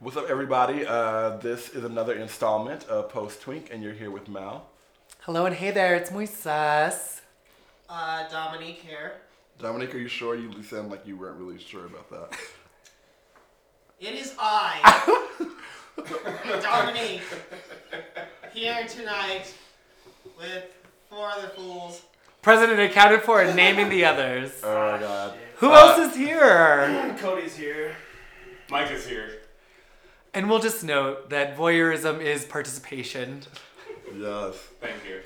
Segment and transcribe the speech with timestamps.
[0.00, 0.86] What's up, everybody?
[0.86, 4.66] Uh, this is another installment of Post Twink, and you're here with Mal.
[5.20, 7.20] Hello and hey there, it's Moises.
[7.88, 9.14] Uh, Dominique here.
[9.58, 10.36] Dominic, are you sure?
[10.36, 12.38] You sound like you weren't really sure about that.
[14.00, 15.26] It is I,
[16.62, 17.22] Dominique,
[18.54, 19.52] here tonight
[20.38, 20.64] with
[21.10, 22.02] four other fools.
[22.40, 24.52] President accounted for and naming the others.
[24.62, 25.36] Oh my god.
[25.56, 27.16] Who Uh, else is here?
[27.18, 27.96] Cody's here.
[28.70, 29.40] Mike is here.
[30.38, 33.42] And we'll just note that voyeurism is participation.
[34.16, 34.54] Yes.
[34.80, 35.20] Thank you.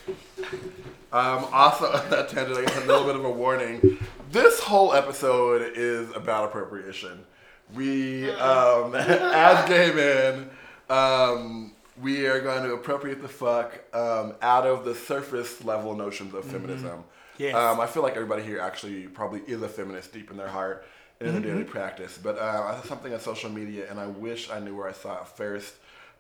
[1.13, 3.99] Um, also, on that tangent, I guess a little bit of a warning.
[4.31, 7.27] This whole episode is about appropriation.
[7.75, 10.49] We, um, as gay men,
[10.89, 16.33] um, we are going to appropriate the fuck um, out of the surface level notions
[16.33, 17.05] of feminism.
[17.37, 17.55] Yes.
[17.55, 20.87] Um, I feel like everybody here actually probably is a feminist deep in their heart
[21.25, 22.19] in their daily practice.
[22.23, 24.93] But uh, I saw something on social media, and I wish I knew where I
[24.93, 25.75] saw it first.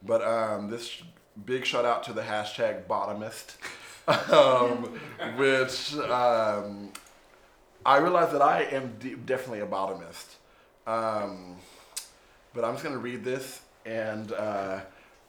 [0.04, 1.02] But um, this
[1.44, 3.56] big shout out to the hashtag bottomist,
[4.08, 4.98] um,
[5.36, 6.92] which um,
[7.84, 10.36] I realize that I am de- definitely a bottomist.
[10.86, 11.56] Um,
[12.54, 14.80] but I'm just going to read this, and uh,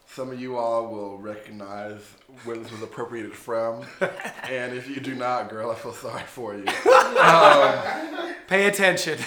[0.07, 2.01] some of you all will recognize
[2.43, 3.83] where this was appropriated from.
[4.49, 6.65] and if you do not, girl, I feel sorry for you.
[8.47, 9.19] Pay attention.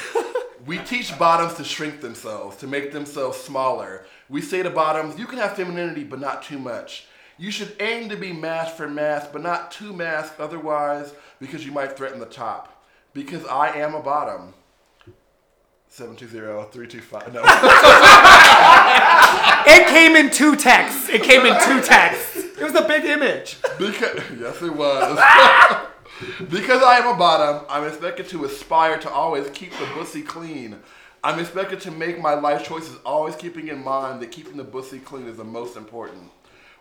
[0.67, 4.05] We teach bottoms to shrink themselves, to make themselves smaller.
[4.29, 7.07] We say to bottoms, you can have femininity, but not too much.
[7.39, 11.71] You should aim to be mass for mass, but not too mass otherwise, because you
[11.71, 12.85] might threaten the top.
[13.13, 14.55] Because I am a bottom.
[15.93, 17.33] 720-325.
[17.33, 17.43] No.
[19.73, 21.09] it came in two texts.
[21.09, 22.37] It came in two texts.
[22.37, 23.57] It was a big image.
[23.79, 25.19] Because, yes, it was.
[26.51, 30.77] because I am a bottom, I'm expected to aspire to always keep the bussy clean.
[31.23, 34.99] I'm expected to make my life choices always keeping in mind that keeping the bussy
[34.99, 36.31] clean is the most important.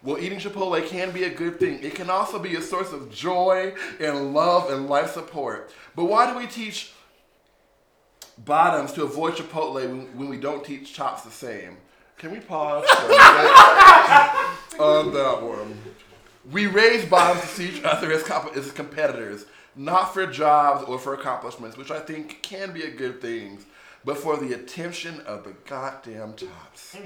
[0.03, 1.80] Well, eating Chipotle can be a good thing.
[1.81, 5.72] It can also be a source of joy and love and life support.
[5.95, 6.94] But why do we teach
[8.38, 11.78] bottoms to avoid Chipotle when, when we don't teach chops the same?
[12.18, 13.19] Can we pause for a minute
[14.79, 15.78] on that one?
[16.51, 19.45] We raise bottoms to see each other as, comp- as competitors,
[19.75, 23.59] not for jobs or for accomplishments, which I think can be a good thing,
[24.03, 26.97] but for the attention of the goddamn tops.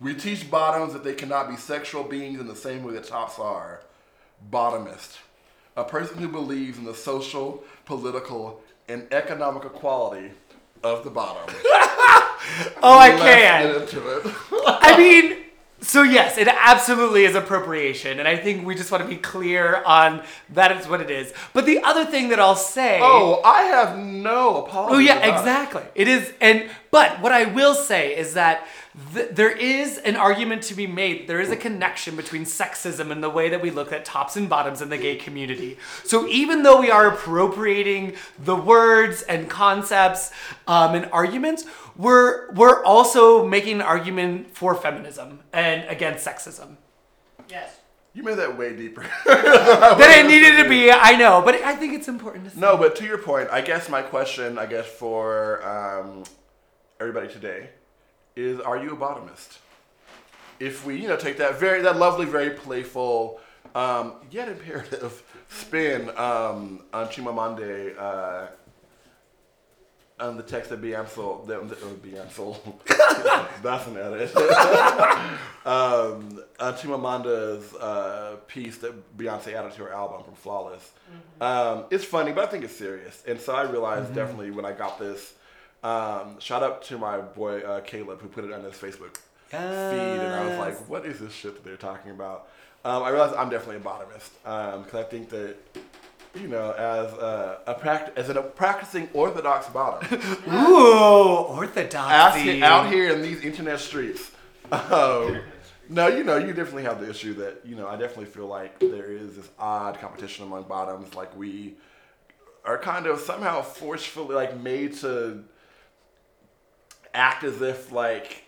[0.00, 3.38] We teach bottoms that they cannot be sexual beings in the same way that tops
[3.40, 3.80] are.
[4.52, 5.18] Bottomist,
[5.76, 10.30] a person who believes in the social, political, and economic equality
[10.84, 11.52] of the bottom.
[12.82, 13.62] Oh, I Let's can.
[13.72, 14.34] get into it.
[14.64, 15.36] I mean,
[15.80, 19.82] so yes, it absolutely is appropriation, and I think we just want to be clear
[19.84, 21.32] on that is what it is.
[21.52, 22.98] But the other thing that I'll say.
[23.00, 24.94] oh, I have no apology.
[24.94, 25.38] Oh yeah, about it.
[25.38, 25.82] exactly.
[25.94, 28.66] It is, and but what I will say is that
[29.14, 31.26] th- there is an argument to be made.
[31.26, 34.48] There is a connection between sexism and the way that we look at tops and
[34.48, 35.78] bottoms in the gay community.
[36.04, 40.32] So even though we are appropriating the words and concepts
[40.66, 41.64] um, and arguments,
[41.96, 46.76] we're we're also making an argument for feminism and against sexism.
[47.48, 47.76] Yes.
[48.14, 49.02] You made that way deeper.
[49.26, 52.60] than it needed to be, I know, but I think it's important to say.
[52.60, 56.24] no, but to your point, I guess my question, I guess for um,
[56.98, 57.68] everybody today,
[58.38, 59.58] is: Are you a bottomist?
[60.60, 63.40] If we, you know, take that very, that lovely, very playful,
[63.74, 68.46] um, yet imperative spin um, on Chimamande, uh,
[70.20, 74.36] on the text of Beyonce, the, the, oh, Beyonce, that's an edit.
[75.64, 80.90] um, on Chimamanda's uh, piece that Beyonce added to her album from Flawless.
[81.40, 83.22] Um, it's funny, but I think it's serious.
[83.28, 85.34] And so I realized definitely when I got this.
[85.82, 89.16] Um, shout out to my boy uh, Caleb who put it on his Facebook
[89.48, 92.48] feed, and I was like, "What is this shit that they're talking about?"
[92.84, 95.56] Um, I realized I'm definitely a bottomist because I think that
[96.34, 102.62] you know, as a, a pract- as a practicing Orthodox bottom, Ooh, orthodoxy.
[102.62, 104.30] out here in these internet streets.
[104.70, 105.40] Um,
[105.88, 107.88] no, you know, you definitely have the issue that you know.
[107.88, 111.14] I definitely feel like there is this odd competition among bottoms.
[111.14, 111.76] Like we
[112.64, 115.44] are kind of somehow forcefully like made to
[117.14, 118.44] act as if like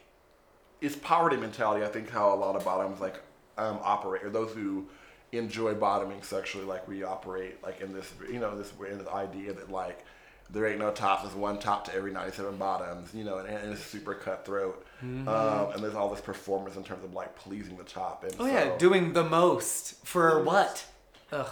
[0.80, 1.84] it's poverty mentality.
[1.84, 3.20] I think how a lot of bottoms like
[3.58, 4.86] um, operate, or those who
[5.32, 9.52] enjoy bottoming sexually, like we operate, like in this, you know, this in this idea
[9.52, 10.04] that like
[10.52, 13.72] there ain't no tops, there's one top to every ninety-seven bottoms, you know, and, and
[13.72, 17.84] it's super cutthroat, um, and there's all this performance in terms of like pleasing the
[17.84, 18.24] top.
[18.24, 20.84] And Oh yeah, doing the most for what?
[21.32, 21.48] Ugh.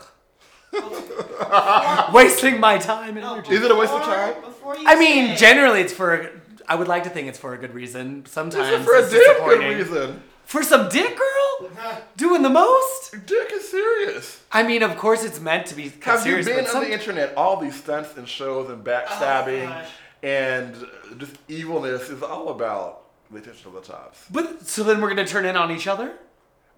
[2.13, 3.55] Wasting my time and energy.
[3.55, 4.35] Is it a waste of time?
[4.43, 6.31] Before you I mean, say- generally it's for
[6.69, 8.25] I would like to think it's for a good reason.
[8.27, 9.79] Sometimes is for a it's dick good disappointing.
[9.79, 10.23] reason.
[10.45, 11.71] For some dick girl
[12.17, 13.13] doing the most.
[13.27, 14.43] Dick is serious.
[14.53, 16.47] I mean, of course, it's meant to be Have serious.
[16.47, 17.35] you been but on some- the internet?
[17.37, 19.89] All these stunts and shows and oh, backstabbing gosh.
[20.23, 20.75] and
[21.19, 24.25] just evilness is all about the attention of the tops.
[24.31, 26.13] But so then we're gonna turn in on each other?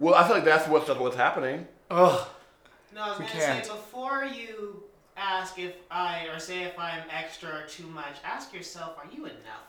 [0.00, 1.66] Well, I feel like that's what's what's happening.
[1.90, 2.26] Ugh.
[2.94, 3.66] No, I was We gonna can't.
[3.66, 4.82] say before you
[5.16, 9.26] ask if I or say if I'm extra or too much, ask yourself, are you
[9.26, 9.66] enough?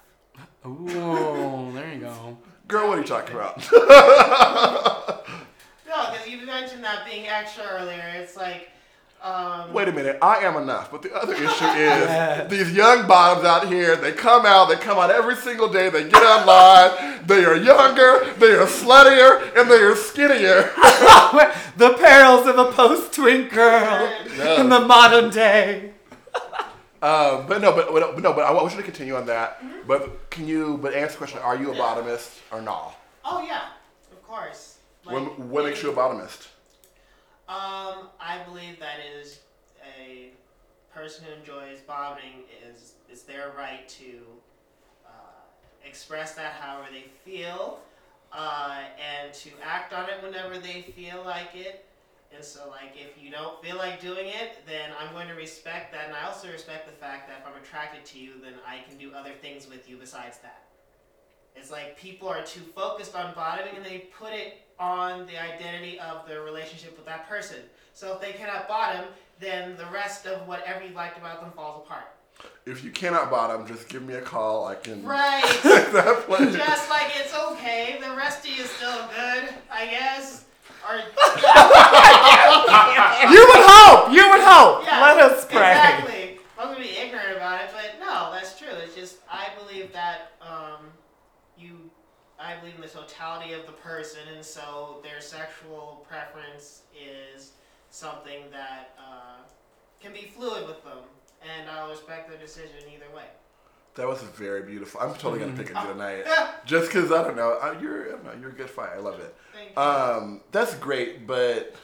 [0.66, 2.38] Ooh, there you go.
[2.68, 3.58] Girl, what are you talking about?
[5.92, 8.14] No, because you mentioned that being extra earlier.
[8.16, 8.70] It's like,
[9.22, 10.90] um, Wait a minute, I am enough.
[10.90, 14.98] But the other issue is these young bottoms out here, they come out, they come
[14.98, 19.82] out every single day, they get online, they are younger, they are sluttier, and they
[19.82, 20.62] are skinnier.
[21.76, 24.10] the perils of a post-twink girl
[24.58, 25.92] in the modern day.
[27.02, 29.64] Um, but no, but, but no, but I want you to continue on that.
[29.88, 32.96] But can you, but answer the question, are you a bottomist or not?
[33.26, 33.70] oh yeah,
[34.12, 34.78] of course.
[35.06, 36.48] Like, What, what makes you a bottomist?
[37.50, 39.40] Um, I believe that is
[40.00, 40.30] a
[40.94, 44.20] person who enjoys bottoming is is their right to
[45.06, 45.10] uh,
[45.86, 47.80] express that however they feel,
[48.32, 51.86] uh, and to act on it whenever they feel like it.
[52.34, 55.92] And so, like, if you don't feel like doing it, then I'm going to respect
[55.92, 58.80] that, and I also respect the fact that if I'm attracted to you, then I
[58.88, 60.64] can do other things with you besides that.
[61.56, 66.00] It's like people are too focused on bottoming and they put it on the identity
[66.00, 67.58] of their relationship with that person.
[67.94, 69.04] So if they cannot bottom,
[69.42, 72.06] then the rest of whatever you liked about them falls apart.
[72.66, 74.66] If you cannot bottom, just give me a call.
[74.66, 75.44] I can Right.
[75.44, 75.62] take
[75.92, 76.56] that place.
[76.56, 80.46] Just like it's okay, the rest of you is still good, I guess.
[80.88, 80.96] Or
[83.32, 84.12] You would hope.
[84.14, 84.86] You would hope.
[84.86, 85.72] Yeah, Let us pray.
[85.72, 86.40] Exactly.
[86.60, 88.70] I'm gonna be ignorant about it, but no, that's true.
[88.84, 90.88] It's just I believe that um,
[91.58, 91.90] you,
[92.40, 97.54] I believe in the totality of the person, and so their sexual preference is
[97.90, 99.38] something that uh,
[100.00, 101.00] can be fluid with them,
[101.42, 103.26] and I'll respect their decision either way.
[103.96, 105.02] That was very beautiful.
[105.02, 106.26] I'm totally gonna pick on you tonight,
[106.66, 107.54] just because I don't know.
[107.62, 108.90] I, you're, I don't know, you're a good fight.
[108.96, 109.36] I love it.
[109.54, 109.82] Thank you.
[109.82, 111.76] Um, that's great, but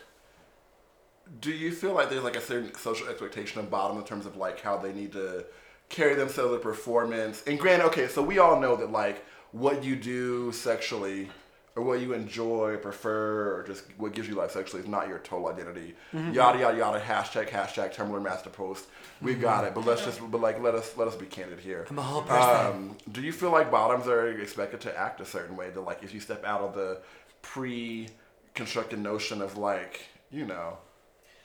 [1.42, 4.38] do you feel like there's like a certain social expectation of bottom in terms of
[4.38, 5.46] like how they need to
[5.90, 7.44] carry themselves in performance?
[7.48, 11.30] And granted, okay, so we all know that like what you do sexually
[11.76, 15.20] or what you enjoy, prefer, or just what gives you life sexually is not your
[15.20, 15.94] total identity.
[16.12, 17.00] Yada yada yada.
[17.00, 18.88] Hashtag hashtag Tumblr master post.
[19.22, 19.76] We got it.
[19.76, 21.86] But let's just but like let us let us be candid here.
[21.90, 22.66] I'm a whole person.
[22.66, 25.70] Um, do you feel like bottoms are expected to act a certain way?
[25.70, 27.00] That like if you step out of the
[27.44, 30.02] pre-constructed notion of like
[30.32, 30.80] you know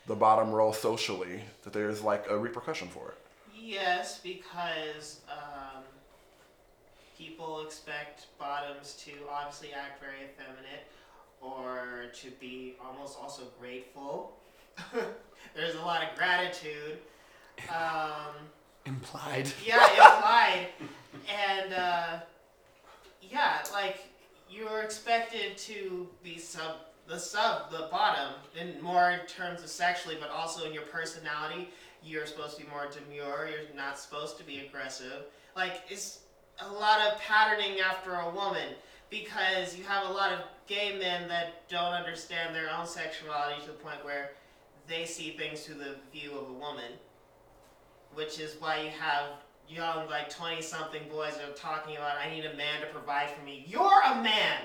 [0.07, 3.19] the bottom role socially, that there's like a repercussion for it.
[3.55, 5.83] Yes, because um,
[7.17, 10.87] people expect bottoms to obviously act very effeminate
[11.41, 14.33] or to be almost also grateful.
[15.55, 16.99] There's a lot of gratitude.
[17.69, 18.35] Um,
[18.87, 19.51] Implied.
[19.65, 20.67] yeah, implied.
[21.29, 22.19] and uh,
[23.21, 23.99] yeah, like
[24.51, 26.77] you're expected to be sub
[27.07, 31.69] the sub the bottom in more in terms of sexually, but also in your personality.
[32.05, 33.49] You're supposed to be more demure.
[33.49, 35.25] You're not supposed to be aggressive.
[35.57, 36.21] Like it's
[36.61, 38.75] a lot of patterning after a woman
[39.11, 43.69] because you have a lot of gay men that don't understand their own sexuality to
[43.69, 44.31] the point where
[44.89, 46.93] they see things through the view of a woman
[48.15, 49.25] which is why you have
[49.69, 53.31] young, like 20 something boys that are talking about, I need a man to provide
[53.31, 53.65] for me.
[53.67, 54.59] You're a man!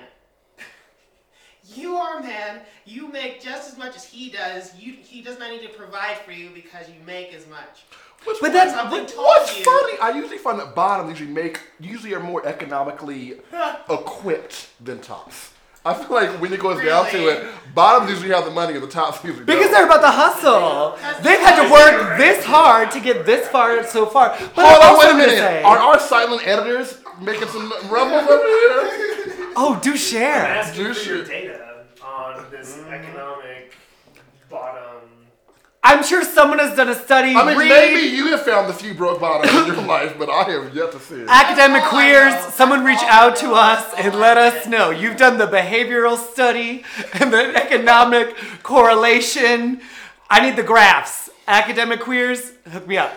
[1.75, 2.61] You are a man.
[2.85, 4.73] You make just as much as he does.
[4.79, 7.85] You, he does not need to provide for you because you make as much.
[8.25, 9.63] Which But that's- Something But told what's you.
[9.65, 9.93] funny?
[10.01, 13.39] I usually find that bottoms usually make usually are more economically
[13.89, 15.51] equipped than tops.
[15.85, 18.83] I feel like when it goes down to it, bottoms usually have the money and
[18.83, 19.71] the tops usually Because don't.
[19.71, 21.23] Because they're about the hustle.
[21.23, 24.29] They've had to work this hard to get this far so far.
[24.53, 25.37] But Hold on, wait a minute.
[25.37, 29.33] say- Are our silent editors making some rumbles over here?
[29.57, 30.45] oh, do I'm share.
[30.45, 32.91] asking Do for your data on this mm.
[32.91, 33.73] economic
[34.49, 35.01] bottom.
[35.83, 37.33] I'm sure someone has done a study.
[37.33, 40.29] I mean, read maybe you have found the few broke bottoms in your life, but
[40.29, 41.29] I have yet to see it.
[41.29, 42.53] academic That's all I queers.
[42.53, 44.89] Someone reach all out to us and let us know.
[44.89, 46.83] You've done the behavioral study
[47.13, 49.81] and the economic correlation.
[50.29, 51.29] I need the graphs.
[51.47, 53.13] Academic queers, hook me up.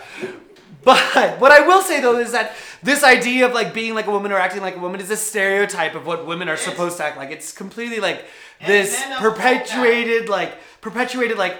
[0.82, 4.10] But what I will say though is that this idea of like being like a
[4.10, 6.62] woman or acting like a woman is a stereotype of what women are Yes.
[6.64, 7.30] supposed to act like.
[7.30, 8.24] It's completely like
[8.66, 11.56] this perpetuated like perpetuated like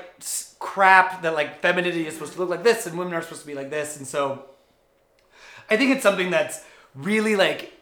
[0.59, 3.47] crap that like femininity is supposed to look like this and women are supposed to
[3.47, 4.45] be like this and so
[5.71, 6.63] I think it's something that's
[6.95, 7.73] really like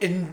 [0.00, 0.32] in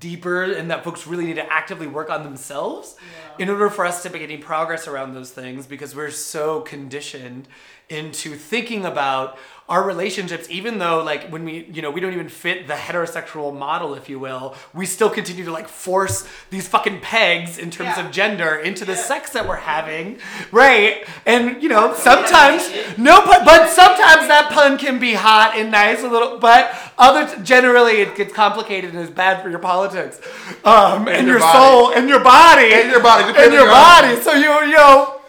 [0.00, 2.96] deeper and that folks really need to actively work on themselves
[3.38, 7.46] in order for us to make any progress around those things because we're so conditioned
[7.88, 9.38] into thinking about
[9.68, 13.56] our relationships even though like when we you know we don't even fit the heterosexual
[13.56, 17.96] model if you will we still continue to like force these fucking pegs in terms
[17.96, 18.06] Yeah.
[18.06, 20.18] of gender into the sex that we're having
[20.52, 21.04] right?
[21.26, 26.02] And you know sometimes no pun, but sometimes that pun can be hot and nice
[26.04, 30.20] a little but other generally it gets complicated and is bad for your politics
[30.64, 32.72] um and, your your, soul and your body.
[32.72, 34.16] And your body, and depending your body.
[34.20, 35.20] So you you know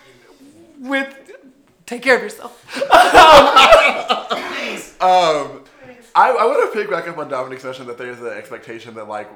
[0.82, 1.16] with
[1.88, 2.63] take care of yourself
[5.00, 5.63] Um,
[6.15, 9.08] I, I want to pick back up on Dominic's mention that there's an expectation that
[9.08, 9.29] like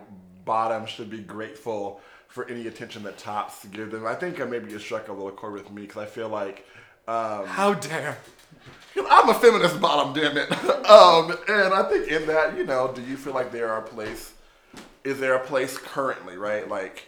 [0.44, 4.08] bottoms should be grateful for any attention that tops give them.
[4.08, 6.66] I think uh, maybe it struck a little chord with me because I feel like
[7.08, 8.18] um, how dare
[9.10, 10.52] I'm a feminist bottom, damn it.
[10.90, 13.88] um, and I think in that, you know, do you feel like there are a
[13.88, 14.34] place?
[15.04, 16.68] Is there a place currently, right?
[16.68, 17.08] Like,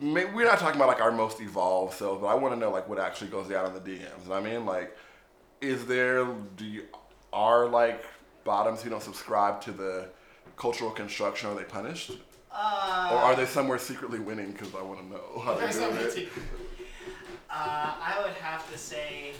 [0.00, 2.88] we're not talking about like our most evolved selves, but I want to know like
[2.88, 4.30] what actually goes down in the DMs.
[4.30, 4.96] I mean, like,
[5.60, 6.24] is there?
[6.56, 6.84] Do you
[7.32, 8.04] are like
[8.44, 10.08] bottoms who don't subscribe to the
[10.56, 11.50] cultural construction?
[11.50, 12.12] Are they punished,
[12.52, 14.52] Uh, or are they somewhere secretly winning?
[14.52, 16.28] Because I want to know how they're There's doing it.
[17.50, 19.32] Uh, I would have to say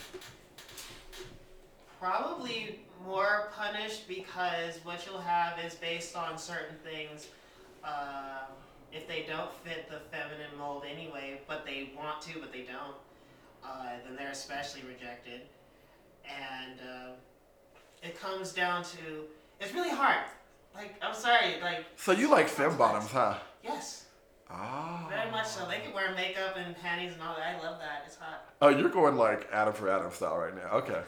[1.99, 7.29] probably more punished because what you'll have is based on certain things.
[7.85, 8.40] Uh,
[8.93, 12.95] if they don't fit the feminine mold anyway, but they want to, but they don't,
[13.65, 15.43] uh, then they're especially rejected.
[16.25, 17.11] And uh,
[18.03, 19.25] it comes down to
[19.61, 20.19] it's really hard.
[20.75, 23.35] Like I'm sorry, like So you like fem bottoms, huh?
[23.65, 24.05] yes,
[24.53, 25.07] Ah.
[25.09, 25.67] very much so.
[25.69, 27.57] They can wear makeup and panties and all that.
[27.57, 28.03] I love that.
[28.07, 28.47] It's hot.
[28.63, 30.71] Oh, you're going like Adam for Adam style right now.
[30.79, 31.03] Okay.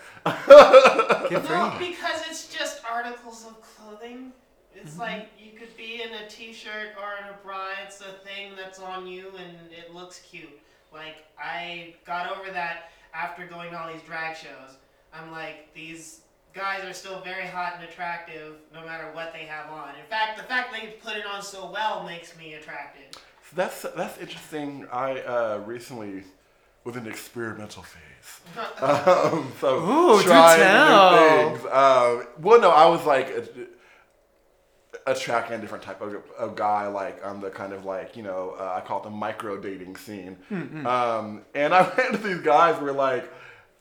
[1.48, 4.32] No, because it's just articles of clothing.
[4.74, 7.68] It's like you could be in a t-shirt or in a bra.
[7.86, 10.58] It's a thing that's on you and it looks cute.
[10.92, 14.76] Like I got over that after going to all these drag shows.
[15.14, 16.20] I'm like these
[16.54, 19.90] guys are still very hot and attractive no matter what they have on.
[19.90, 23.14] In fact, the fact they put it on so well makes me attracted.
[23.14, 24.86] So that's that's interesting.
[24.92, 26.24] I uh, recently
[26.84, 28.00] was in the experimental phase.
[28.80, 31.10] Um, so Ooh, do trying tell.
[31.50, 31.66] new things.
[31.66, 33.66] Um, well, no, I was like a-
[35.06, 36.86] attracting a different type of, of guy.
[36.86, 39.96] Like I'm the kind of like you know uh, I call it the micro dating
[39.96, 40.36] scene.
[40.86, 43.30] Um, and I ran into these guys where like,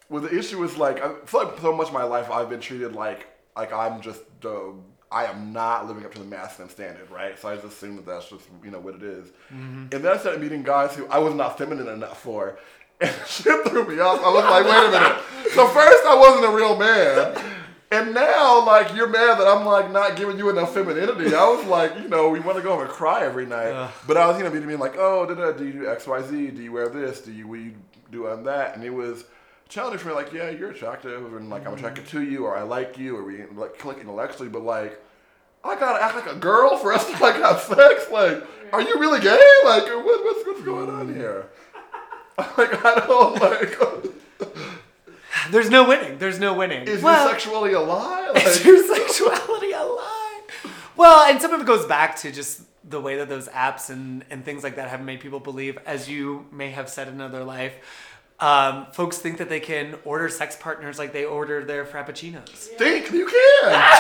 [0.09, 2.59] well, the issue was like I feel like so much of my life I've been
[2.61, 4.73] treated like like I'm just the
[5.11, 7.37] I am not living up to the masculine standard, right?
[7.37, 9.27] So I just assume that that's just you know what it is.
[9.49, 12.57] And then I started meeting guys who I was not feminine enough for.
[13.01, 14.19] And shit threw me off.
[14.23, 15.17] I was like, wait a minute.
[15.55, 17.60] So first I wasn't a real man.
[17.91, 21.36] And now, like, you're mad that I'm like not giving you enough femininity.
[21.36, 23.71] I was like, you know, we want to go home and cry every night.
[23.71, 23.91] Ugh.
[24.07, 26.21] But I was, you know, being like, oh, da, da, do you do X, Y,
[26.21, 26.51] Z?
[26.51, 27.19] Do you wear this?
[27.19, 27.74] Do you, will you
[28.10, 28.75] do um, that?
[28.75, 29.25] And it was
[29.67, 32.62] challenging for me, like, yeah, you're attractive, and like I'm attracted to you, or I
[32.62, 35.01] like you, or we like click intellectually, but like,
[35.63, 38.10] I gotta act like a girl for us to like have sex.
[38.12, 38.43] Like,
[38.74, 39.39] are you really gay?
[39.63, 41.48] Like, what, what's what's going on here?
[42.38, 43.77] like, I don't like.
[45.51, 46.17] There's no winning.
[46.17, 46.88] There's no winning.
[46.88, 48.31] Is Well- your sexuality a lie?
[48.36, 50.41] Is Like, your sexuality a lie?
[50.95, 54.24] Well, and some of it goes back to just the way that those apps and,
[54.29, 57.43] and things like that have made people believe, as you may have said in another
[57.43, 57.74] life,
[58.39, 62.50] um, folks think that they can order sex partners like they order their frappuccinos.
[62.50, 63.71] think you can.
[63.71, 63.98] yeah.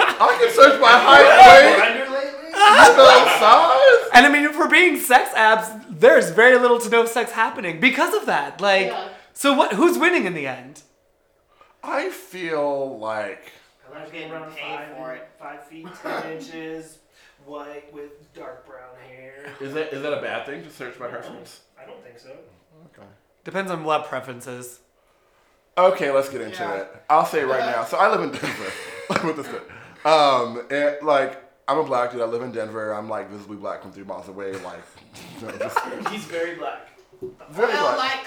[0.20, 2.46] I can search by height, weight, Grindr lately?
[2.46, 4.10] you know, size.
[4.14, 8.14] And I mean, for being sex apps, there's very little to no sex happening because
[8.14, 8.60] of that.
[8.60, 9.08] Like, Yeah.
[9.40, 9.72] So what?
[9.72, 10.82] Who's winning in the end?
[11.82, 13.52] I feel like
[13.88, 15.28] I like I'm getting around paid five, for it.
[15.38, 16.98] Five feet ten inches,
[17.46, 19.46] white with dark brown hair.
[19.62, 21.60] is that is that a bad thing to search by reference?
[21.82, 22.30] I don't think so.
[22.94, 23.08] Okay.
[23.44, 24.80] Depends on what preferences.
[25.78, 26.74] Okay, let's get into Yeah.
[26.82, 27.04] it.
[27.08, 27.84] I'll say right now.
[27.84, 28.72] So I live in Denver.
[29.08, 29.54] Let me this in.
[30.04, 32.20] Um, and like I'm a black dude.
[32.20, 32.92] I live in Denver.
[32.92, 34.52] I'm like visibly black from three miles away.
[34.52, 34.82] Like,
[35.40, 35.78] you know, just
[36.08, 36.88] He's very black.
[37.50, 37.98] very Well, black.
[37.98, 38.19] light comes on.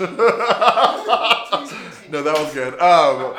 [2.10, 2.74] No, that was good.
[2.80, 3.34] Um,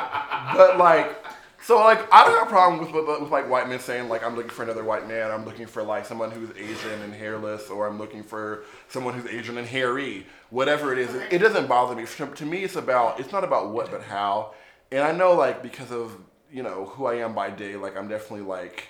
[0.56, 1.22] but like,
[1.62, 4.24] so like, I don't have a problem with, with with like white men saying like
[4.24, 5.30] I'm looking for another white man.
[5.30, 9.30] I'm looking for like someone who's Asian and hairless, or I'm looking for someone who's
[9.30, 10.26] Asian and hairy.
[10.50, 12.06] Whatever it is, it, it doesn't bother me.
[12.06, 14.54] To, me, it's about it's not about what but how.
[14.90, 16.16] And I know like because of
[16.50, 18.88] you know who I am by day, like I'm definitely like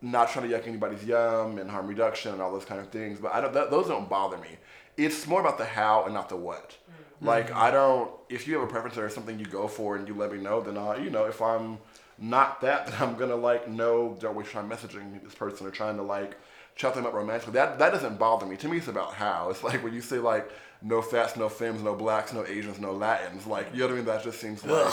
[0.00, 3.18] not trying to yuck anybody's yum and harm reduction and all those kind of things.
[3.20, 3.52] But I don't.
[3.52, 4.56] Those don't bother me.
[4.98, 6.70] It's more about the how and not the what.
[6.70, 7.26] Mm-hmm.
[7.26, 8.10] Like I don't.
[8.28, 10.60] If you have a preference or something you go for and you let me know,
[10.60, 11.78] then I, you know, if I'm
[12.18, 14.16] not that, then I'm gonna like know.
[14.20, 16.36] Don't waste time messaging this person or trying to like
[16.74, 17.54] chat them up romantically.
[17.54, 18.56] That that doesn't bother me.
[18.56, 19.50] To me, it's about how.
[19.50, 20.50] It's like when you say like
[20.82, 23.46] no fats, no femmes, no blacks, no Asians, no Latins.
[23.46, 24.04] Like you know what I mean?
[24.04, 24.92] That just seems like.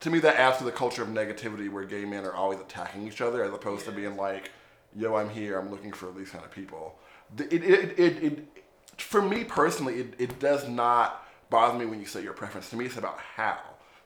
[0.00, 3.06] To me, that adds to the culture of negativity where gay men are always attacking
[3.06, 4.50] each other as opposed to being like,
[4.94, 6.98] yo, I'm here, I'm looking for these kind of people.
[7.38, 8.48] It, it, it, it,
[8.98, 12.70] for me personally, it, it does not bother me when you say your preference.
[12.70, 13.58] To me, it's about how.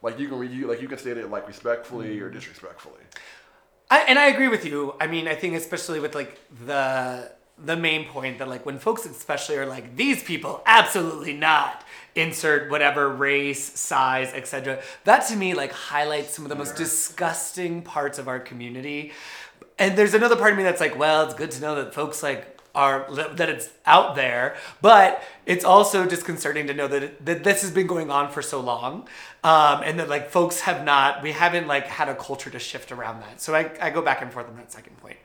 [0.02, 2.32] Like you can re- you, like you can state it like respectfully or mm.
[2.32, 3.00] disrespectfully.
[3.90, 4.94] I, and I agree with you.
[5.00, 7.32] I mean, I think especially with like the
[7.64, 12.70] the main point that like when folks especially are like these people absolutely not insert
[12.70, 18.18] whatever race size etc that to me like highlights some of the most disgusting parts
[18.18, 19.12] of our community
[19.78, 22.22] and there's another part of me that's like well it's good to know that folks
[22.22, 27.42] like are that it's out there but it's also disconcerting to know that it, that
[27.42, 29.08] this has been going on for so long
[29.42, 32.92] um, and that like folks have not we haven't like had a culture to shift
[32.92, 33.40] around that.
[33.40, 35.16] So I, I go back and forth on that second point.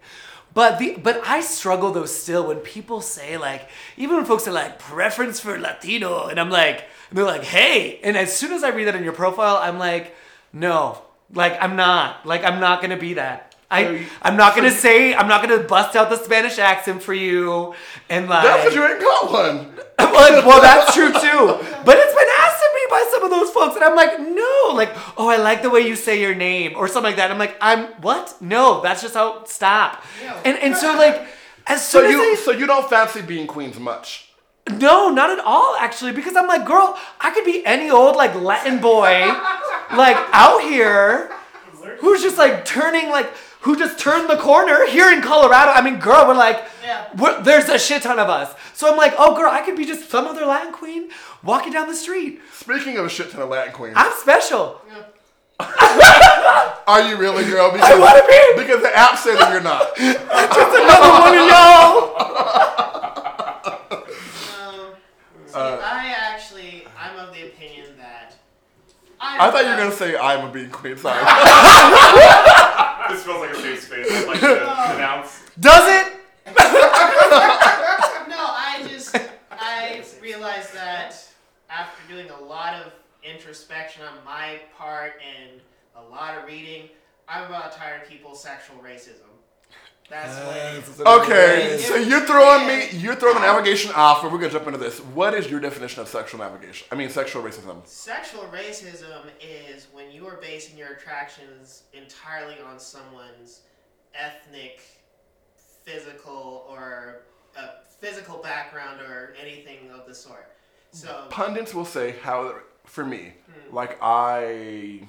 [0.54, 4.52] But the but I struggle though still when people say like even when folks are
[4.52, 8.64] like preference for Latino and I'm like and they're like hey and as soon as
[8.64, 10.16] I read that in your profile I'm like
[10.52, 11.02] no
[11.34, 14.74] like I'm not like I'm not gonna be that I you- I'm not gonna you-
[14.74, 17.74] say I'm not gonna bust out the Spanish accent for you
[18.10, 19.74] and like That's what you ain't got one.
[20.00, 21.46] well, well, that's true too.
[21.86, 24.74] But it's been asked of me by some of those folks, and I'm like, no,
[24.74, 27.30] like, oh, I like the way you say your name or something like that.
[27.32, 28.36] I'm like, I'm what?
[28.42, 29.44] No, that's just how.
[29.46, 30.04] Stop.
[30.22, 30.40] Yeah.
[30.46, 31.26] And and so like,
[31.68, 34.30] as So soon you as so you don't fancy bean queens much.
[34.70, 38.34] No, not at all actually, because I'm like, girl, I could be any old like
[38.36, 39.20] Latin boy,
[39.96, 41.32] like out here,
[42.00, 43.30] who's just like turning like.
[43.64, 45.72] Who just turned the corner here in Colorado?
[45.72, 47.08] I mean, girl, we're like, Yeah.
[47.18, 48.54] we're, there's a shit ton of us.
[48.74, 51.10] So I'm like, oh, girl, I could be just some other Latin queen
[51.44, 52.42] walking down the street.
[52.52, 54.82] Speaking of a shit ton of Latin queens, I'm special.
[55.60, 57.72] are you really, girl?
[57.72, 58.62] Because, I wanna be.
[58.62, 59.96] Because the app said that you're not.
[59.98, 62.20] Just another one of y'all.
[64.60, 64.96] Um,
[65.46, 68.36] see, Uh, I actually, I'm of the opinion that.
[69.26, 70.98] I, I thought you were gonna say I'm a bean queen.
[70.98, 71.20] Sorry.
[73.10, 74.08] This feels like a safe space.
[74.10, 75.42] I'd like to announce.
[75.60, 76.14] Does it?
[78.30, 79.16] No, I just
[79.52, 81.16] I realized that
[81.70, 85.62] after doing a lot of introspection on my part and
[85.96, 86.90] a lot of reading,
[87.28, 89.33] I'm about tired of people's sexual racism.
[90.14, 91.22] That's what.
[91.24, 94.78] Okay, so you're throwing me, you're throwing the navigation off, but we're gonna jump into
[94.78, 95.00] this.
[95.00, 96.86] What is your definition of sexual navigation?
[96.92, 97.86] I mean, sexual racism.
[97.88, 103.62] Sexual racism is when you are basing your attractions entirely on someone's
[104.14, 104.82] ethnic,
[105.84, 107.24] physical, or
[107.58, 110.52] uh, physical background or anything of the sort.
[110.92, 113.34] So Pundits will say how, for me,
[113.72, 115.08] like I,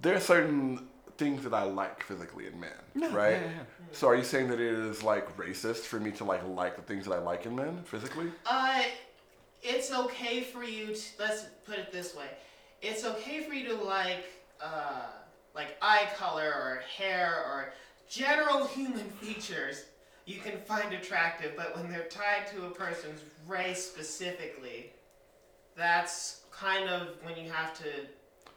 [0.00, 0.88] there are certain
[1.22, 3.40] things that I like physically in men, right?
[3.92, 6.82] So are you saying that it is like racist for me to like like the
[6.82, 8.32] things that I like in men physically?
[8.46, 8.82] Uh,
[9.62, 12.26] it's okay for you to let's put it this way.
[12.80, 14.24] It's okay for you to like
[14.60, 15.06] uh
[15.54, 17.72] like eye color or hair or
[18.08, 19.84] general human features
[20.24, 24.92] you can find attractive, but when they're tied to a person's race specifically,
[25.76, 27.88] that's kind of when you have to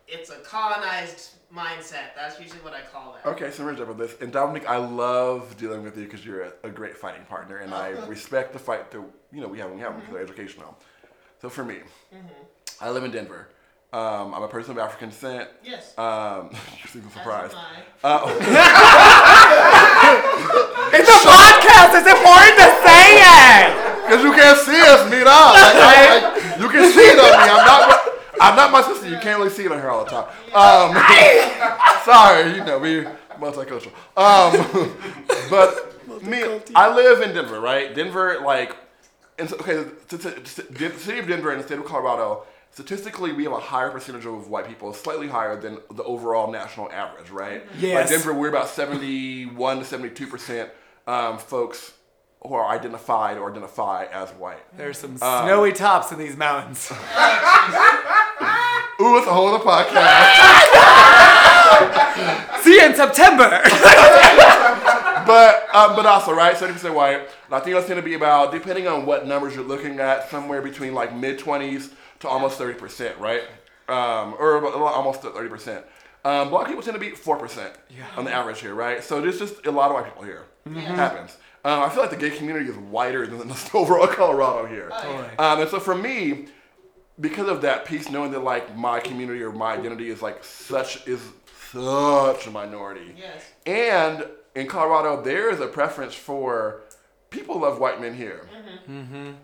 [0.08, 2.16] it's a colonized mindset.
[2.16, 3.26] That's usually what I call that.
[3.32, 4.22] Okay, so we're gonna jump into this.
[4.22, 7.74] And Dominic, I love dealing with you because you're a, a great fighting partner, and
[7.74, 10.78] I respect the fight that you know we have when we have because they're educational.
[11.42, 11.78] So for me,
[12.82, 13.50] I live in Denver.
[13.94, 15.50] Um, I'm a person of African descent.
[15.64, 15.96] Yes.
[15.98, 17.54] Um, you seem surprised.
[17.54, 17.60] am
[18.04, 18.04] I.
[18.04, 18.28] Uh,
[20.96, 21.92] It's a podcast.
[22.00, 23.26] It's important to say it.
[24.06, 25.54] Because you can't see us meet up.
[25.56, 25.74] Like,
[26.22, 27.50] like, you can see it on me.
[27.50, 28.05] I'm not.
[28.42, 29.08] I'm not my sister.
[29.08, 30.28] You can't really see it on her all the time.
[30.54, 30.96] Um,
[32.04, 33.06] sorry, you know we
[33.40, 33.92] multicultural.
[34.18, 34.96] Um,
[35.50, 36.44] but me,
[36.76, 37.94] I live in Denver, right?
[37.94, 38.76] Denver, like,
[39.38, 39.76] and so, okay,
[40.10, 42.44] the, the, the city of Denver and the state of Colorado.
[42.72, 46.92] Statistically, we have a higher percentage of white people, slightly higher than the overall national
[46.92, 47.64] average, right?
[47.80, 48.12] Yes.
[48.12, 50.70] Like Denver, we're about 71 to 72 percent
[51.08, 51.94] um, folks
[52.44, 54.60] who are identified or identify as white.
[54.78, 56.92] There's some snowy tops in these mountains.
[59.02, 59.96] Ooh, it's a whole other podcast.
[62.64, 63.50] See you in September.
[65.28, 67.28] but um, but also, right, 70% white.
[67.50, 71.14] Latinos tend to be about, depending on what numbers you're looking at, somewhere between like
[71.14, 73.44] mid 20s to almost 30%, right?
[73.90, 75.84] Um, or almost 30%.
[76.24, 78.06] Um, black people tend to be 4% yeah.
[78.18, 79.04] on the average here, right?
[79.04, 80.46] So there's just a lot of white people here.
[80.74, 81.38] Happens.
[81.64, 84.90] Um, I feel like the gay community is whiter than the overall Colorado here.
[84.92, 85.38] Oh, Totally.
[85.38, 86.48] Um, and so for me,
[87.20, 91.08] because of that piece, knowing that like my community or my identity is like such
[91.08, 91.22] is
[91.72, 93.16] such a minority.
[93.18, 93.44] Yes.
[93.66, 94.26] And
[94.56, 96.82] in Colorado, there is a preference for
[97.30, 98.48] people love white men here.
[98.90, 99.36] Mhm.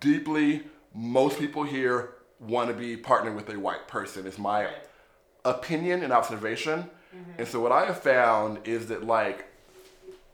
[0.00, 4.26] Deeply, most people here want to be partnered with a white person.
[4.26, 4.74] Is my Right.
[5.44, 6.90] opinion and observation.
[7.38, 9.46] And so what I have found is that like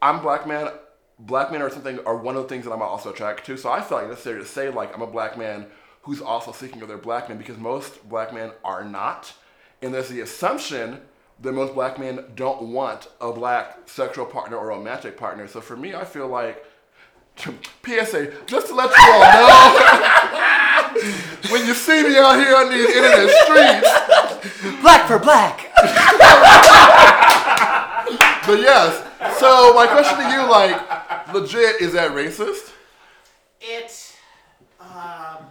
[0.01, 0.71] I'm black man.
[1.19, 3.57] Black men are something are one of the things that I'm also attracted to.
[3.57, 5.67] So I feel like necessary to say like I'm a black man
[6.03, 9.33] who's also seeking other black men because most black men are not.
[9.81, 11.01] And there's the assumption
[11.41, 15.49] that most black men don't want a black sexual partner or a romantic partner.
[15.49, 16.65] So for me, I feel like
[17.37, 19.81] PSA, just to let you all know,
[21.51, 24.23] when you see me out here on these internet streets,
[24.81, 25.71] Black for black.
[28.47, 29.05] but yes.
[29.39, 32.73] So my question to you, like, legit, is that racist?
[33.61, 34.17] It.
[34.81, 35.47] Um,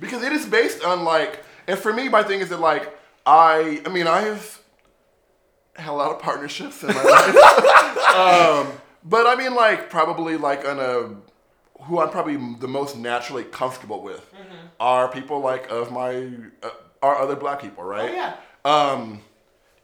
[0.00, 3.80] Because it is based on like, and for me, my thing is that like, I,
[3.86, 4.60] I mean, I have
[5.76, 7.36] had a lot of partnerships in my life,
[8.14, 13.44] um, but I mean, like, probably like on a, who I'm probably the most naturally
[13.44, 14.24] comfortable with,
[14.78, 16.30] are people like of my,
[16.62, 16.70] uh,
[17.02, 18.10] are other black people, right?
[18.10, 18.36] oh yeah.
[18.64, 19.20] Um,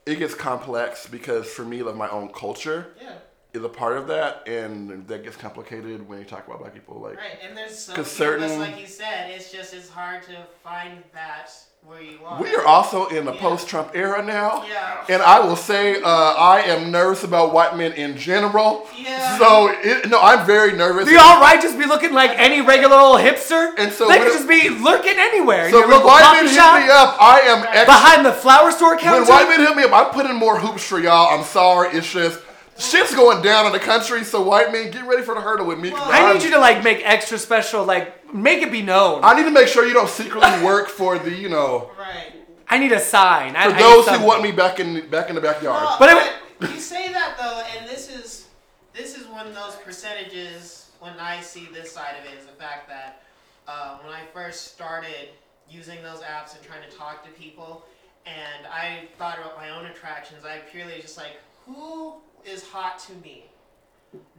[0.07, 3.13] it gets complex because for me, like my own culture Yeah.
[3.53, 7.01] Is a part of that, and that gets complicated when you talk about black people.
[7.01, 8.49] Like, Right, and there's some 'Cause certain...
[8.49, 11.51] certain- like you said, it's just it's hard to find that
[11.85, 12.41] where you are.
[12.41, 13.41] we are also in the Yeah.
[13.41, 14.65] post-Trump era now.
[14.71, 14.99] Yeah.
[15.09, 18.87] And I will say, uh, I am nervous about white men in general.
[18.95, 19.39] Yeah.
[19.39, 21.07] So, it, no, I'm very nervous.
[21.09, 23.73] The all right just be looking like any regular old hipster.
[23.79, 25.71] And so they when could just be lurking anywhere.
[25.71, 27.85] so your when local white coffee men shop, hit me up, I am extra.
[27.87, 29.23] behind the flower store counter.
[29.23, 31.37] When white men hit me up, I put in more hoops for y'all.
[31.37, 31.97] I'm sorry.
[31.97, 32.39] It's just
[32.81, 34.25] shit's going down in the country.
[34.25, 35.91] So white men, get ready for the hurdle with me.
[35.93, 39.21] Well, I need you to like make extra special, like make it be known.
[39.23, 42.33] I need to make sure you don't secretly work for the, you know, Right.
[42.69, 43.53] I need a sign.
[43.55, 44.23] For I those something.
[44.23, 45.83] who want me back in back in the backyard.
[45.83, 48.47] Well, But it- but you say that though, and this is
[48.93, 52.53] this is one of those percentages when I see this side of it is the
[52.53, 53.23] fact that
[53.67, 55.31] uh, when I first started
[55.71, 57.85] using those apps and trying to talk to people,
[58.27, 63.13] and I thought about my own attractions, I purely just like who is hot to
[63.15, 63.45] me.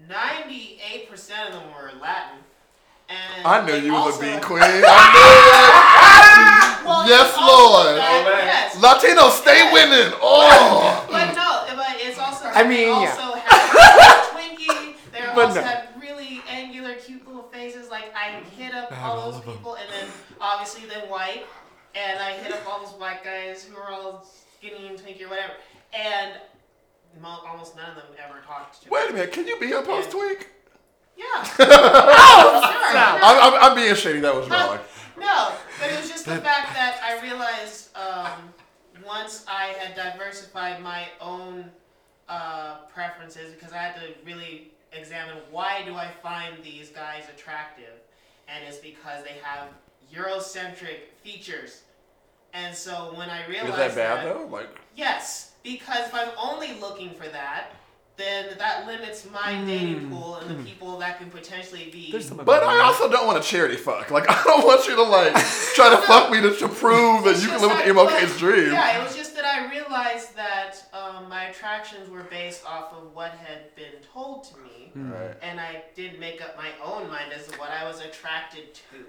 [0.10, 2.40] Ninety-eight percent of them were Latin.
[3.10, 4.64] And I knew you was also- a bean queen.
[4.64, 4.80] I
[6.86, 7.98] Well, Yes, Lord.
[7.98, 8.46] that- Amen.
[8.46, 8.76] yes.
[8.76, 9.18] knew it.
[9.18, 10.14] Latinos stay winning.
[10.22, 11.06] Oh.
[11.12, 12.46] But no, but it's also.
[12.48, 13.16] I mean, they yeah.
[13.18, 14.96] also have Twinkie.
[15.12, 15.68] They But also no.
[15.68, 17.90] have really angular, cute little faces.
[17.90, 20.08] Like I hit up all those people, and then
[20.40, 21.46] obviously then white,
[21.96, 24.26] and I hit up all those black guys who are all
[24.58, 25.54] skinny and Twinkie or whatever,
[25.94, 26.34] and
[27.22, 28.90] mo- almost none of them ever talked to.
[28.90, 30.48] Wait a minute, can you be a post tweak?
[31.18, 31.26] Yeah.
[31.60, 32.98] oh, sure.
[33.00, 34.20] I'm, I'm, I'm being shady.
[34.20, 34.80] That was wrong.
[35.20, 38.54] No, but it was just the fact that I realized um,
[39.06, 41.66] once I had diversified my own
[42.28, 47.94] uh, preferences, because I had to really examine why do I find these guys attractive,
[48.48, 49.68] and it's because they have
[50.14, 51.84] Eurocentric features.
[52.54, 54.48] And so when I realized Is that bad though?
[54.48, 57.72] Like, Yes, because if I'm only looking for that,
[58.18, 62.12] then that limits my dating pool and the people that can potentially be.
[62.44, 64.12] But I also don't want a charity fuck.
[64.12, 65.34] Like, I don't want you to like
[65.76, 68.32] try to fuck me to, to prove that you can just live with that- MLK's
[68.32, 68.72] but- dream.
[68.72, 73.14] Yeah, it was just that I realized that um, my attractions were based off of
[73.16, 75.12] what had been told to me, hmm.
[75.12, 75.36] Right.
[75.42, 79.06] and I did make up my own mind as to what I was attracted to.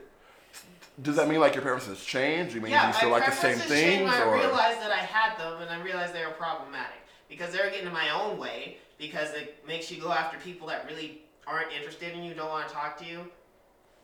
[1.00, 2.54] Does that mean like your preferences change?
[2.54, 4.90] You mean yeah, you still like the same preferences changed things, when I realized that
[4.90, 8.10] I had them, and I realized they were problematic because they were getting in my
[8.10, 12.34] own way because it makes you go after people that really aren't interested in you,
[12.34, 13.26] don't want to talk to you.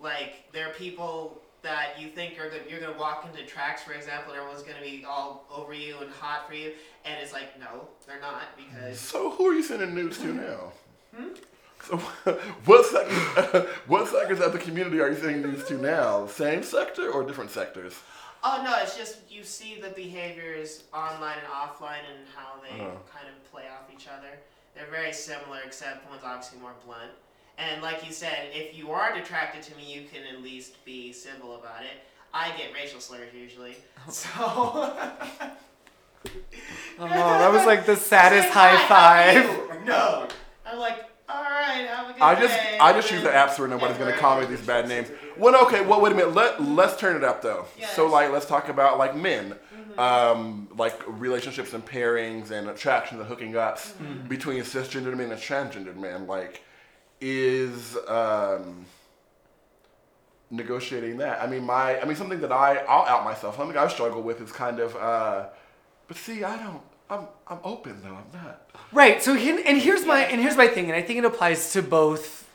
[0.00, 3.92] Like there are people that you think are good, you're gonna walk into Tracks, for
[3.92, 6.72] example, and everyone's gonna be all over you and hot for you,
[7.04, 10.72] and it's like no, they're not because so who are you sending news to now?
[11.14, 11.34] Hmm?
[11.84, 11.96] So
[12.64, 16.26] what sectors, what sectors of the community are you sending these to now?
[16.26, 17.94] Same sector or different sectors?
[18.44, 22.96] Oh no, it's just you see the behaviors online and offline and how they Uh-huh.
[23.12, 24.38] kind of play off each other.
[24.74, 27.10] They're very similar, except one's obviously more blunt.
[27.58, 31.12] And like you said, if you aren't attracted to me, you can at least be
[31.12, 32.04] civil about it.
[32.32, 33.76] I get racial slurs usually,
[34.08, 34.28] so.
[37.00, 39.86] Oh, that was like the saddest Say, high "Hi, how are five.
[39.86, 40.28] No.
[40.66, 42.78] I'm like, all right, have a good I just day.
[42.80, 45.08] I just use the apps where nobody's gonna call me these bad names.
[45.36, 45.84] Well, okay.
[45.84, 46.34] Well, wait a minute.
[46.34, 47.66] Let let's turn it up though.
[47.94, 50.00] So like, let's talk about like men, Mm-hmm.
[50.00, 54.28] um, like relationships and pairings and attractions and hooking ups Mm-hmm.
[54.28, 56.26] between cisgendered men and transgendered men.
[56.26, 56.62] Like,
[57.20, 58.86] is um,
[60.50, 61.42] negotiating that.
[61.42, 63.56] I mean, my I mean something that I I'll out myself.
[63.56, 64.96] Something I struggle with is kind of.
[64.96, 65.46] uh
[66.06, 66.80] But see, I don't.
[67.10, 68.16] I'm I'm open though.
[68.16, 68.70] I'm not.
[68.92, 69.22] Right.
[69.22, 71.82] So he, and here's my and here's my thing, and I think it applies to
[71.82, 72.48] both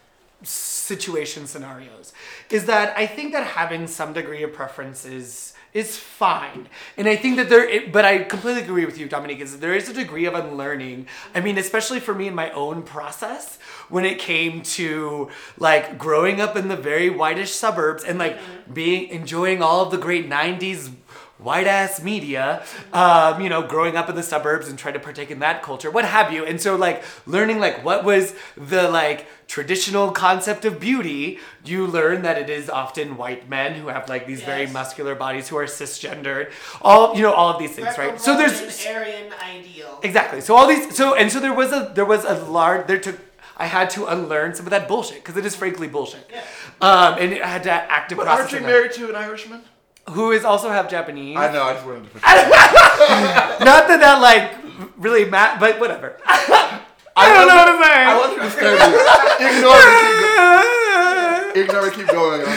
[0.44, 2.14] situation scenarios.
[2.50, 7.16] Is that I think that having some degree of preference is is fine, and I
[7.16, 7.68] think that there.
[7.68, 9.40] It, but I completely agree with you, Dominique.
[9.40, 11.08] Is that there is a degree of unlearning.
[11.34, 13.58] I mean, especially for me in my own process
[13.90, 18.74] when it came to like growing up in the very whitish suburbs and like mm-hmm.
[18.74, 20.92] being enjoying all of the great '90s
[21.44, 25.32] white ass media, um, you know, growing up in the suburbs and trying to partake
[25.32, 26.46] in that culture, what have you.
[26.46, 32.22] And so, like, learning like what was the like traditional concept of beauty, you learn
[32.24, 35.66] that it is often white men who have like these very muscular bodies who are
[35.66, 36.52] cisgendered,
[36.82, 38.20] all you know, all of these things, right?
[38.20, 40.00] So there's Roman Aryan ideal.
[40.04, 40.42] Exactly.
[40.42, 43.20] So all these so and so there was a there was a large there took
[43.56, 46.30] I had to unlearn some of that bullshit because it is frankly bullshit.
[46.32, 46.42] Yeah.
[46.82, 48.70] Um, and I had to active But aren't you processing that.
[48.70, 49.62] married to an Irishman?
[50.10, 51.38] Who is also half Japanese.
[51.38, 51.64] I know.
[51.64, 52.10] I just wanted to.
[52.10, 54.52] Put Not that that like
[54.98, 56.18] really mat, but whatever.
[57.16, 58.08] I don't know what I'm saying.
[58.08, 58.14] I
[58.44, 58.96] to stare me.
[59.54, 61.54] Ignore me.
[61.54, 61.92] Keep, go- ignore me.
[61.96, 62.08] Keep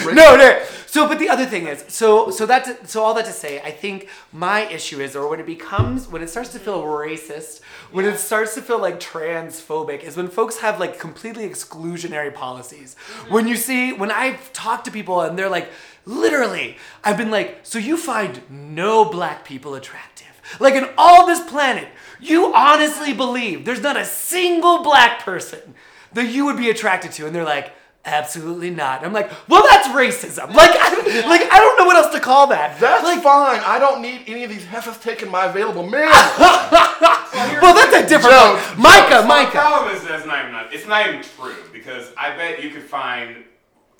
[0.04, 0.16] going.
[0.16, 0.62] No, no.
[0.87, 3.70] So, but the other thing is, so, so that, so all that to say, I
[3.70, 7.61] think my issue is, or when it becomes, when it starts to feel racist,
[7.92, 12.96] when it starts to feel like transphobic, is when folks have like completely exclusionary policies.
[12.96, 13.35] Mm-hmm.
[13.35, 15.70] When you see, when I've talked to people and they're like,
[16.07, 20.27] literally, I've been like, so you find no black people attractive,
[20.59, 21.88] like in all this planet,
[22.21, 25.75] you honestly believe there's not a single black person
[26.14, 27.73] that you would be attracted to, and they're like.
[28.09, 29.05] Absolutely not.
[29.05, 30.55] I'm like, well, that's racism.
[30.55, 32.79] Like, I, like I don't know what else to call that.
[32.79, 33.59] That's like, fine.
[33.64, 36.03] I don't need any of these heifers taking my available men.
[36.38, 38.81] well, that's a different Joke, one.
[38.81, 39.51] Micah, So the Micah.
[39.51, 43.42] problem is that's not even it's not even true because I bet you could find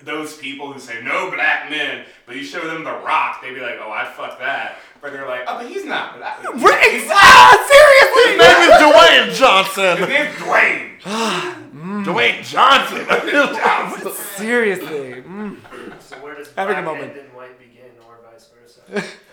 [0.07, 3.61] those people who say no black men, but you show them The Rock, they'd be
[3.61, 4.79] like, oh, I'd fuck that.
[5.03, 6.41] But they're like, oh, but he's not black.
[6.41, 8.39] He's, Right, he's ah, His seriously.
[8.41, 9.95] name is Dwayne His Johnson.
[10.09, 11.01] name's Dwayne.
[12.07, 13.05] Dwayne Johnson.
[13.61, 14.13] Johnson.
[14.37, 15.23] Seriously.
[15.23, 15.57] Mm.
[16.01, 17.11] So where does Having a black moment.
[17.13, 18.81] end and white begin, or vice versa?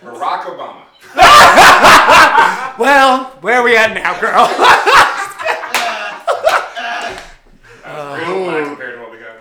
[0.04, 0.82] Barack Obama.
[2.80, 4.48] Well, where are we at now, girl?
[7.84, 9.36] That's real black compared to what we got.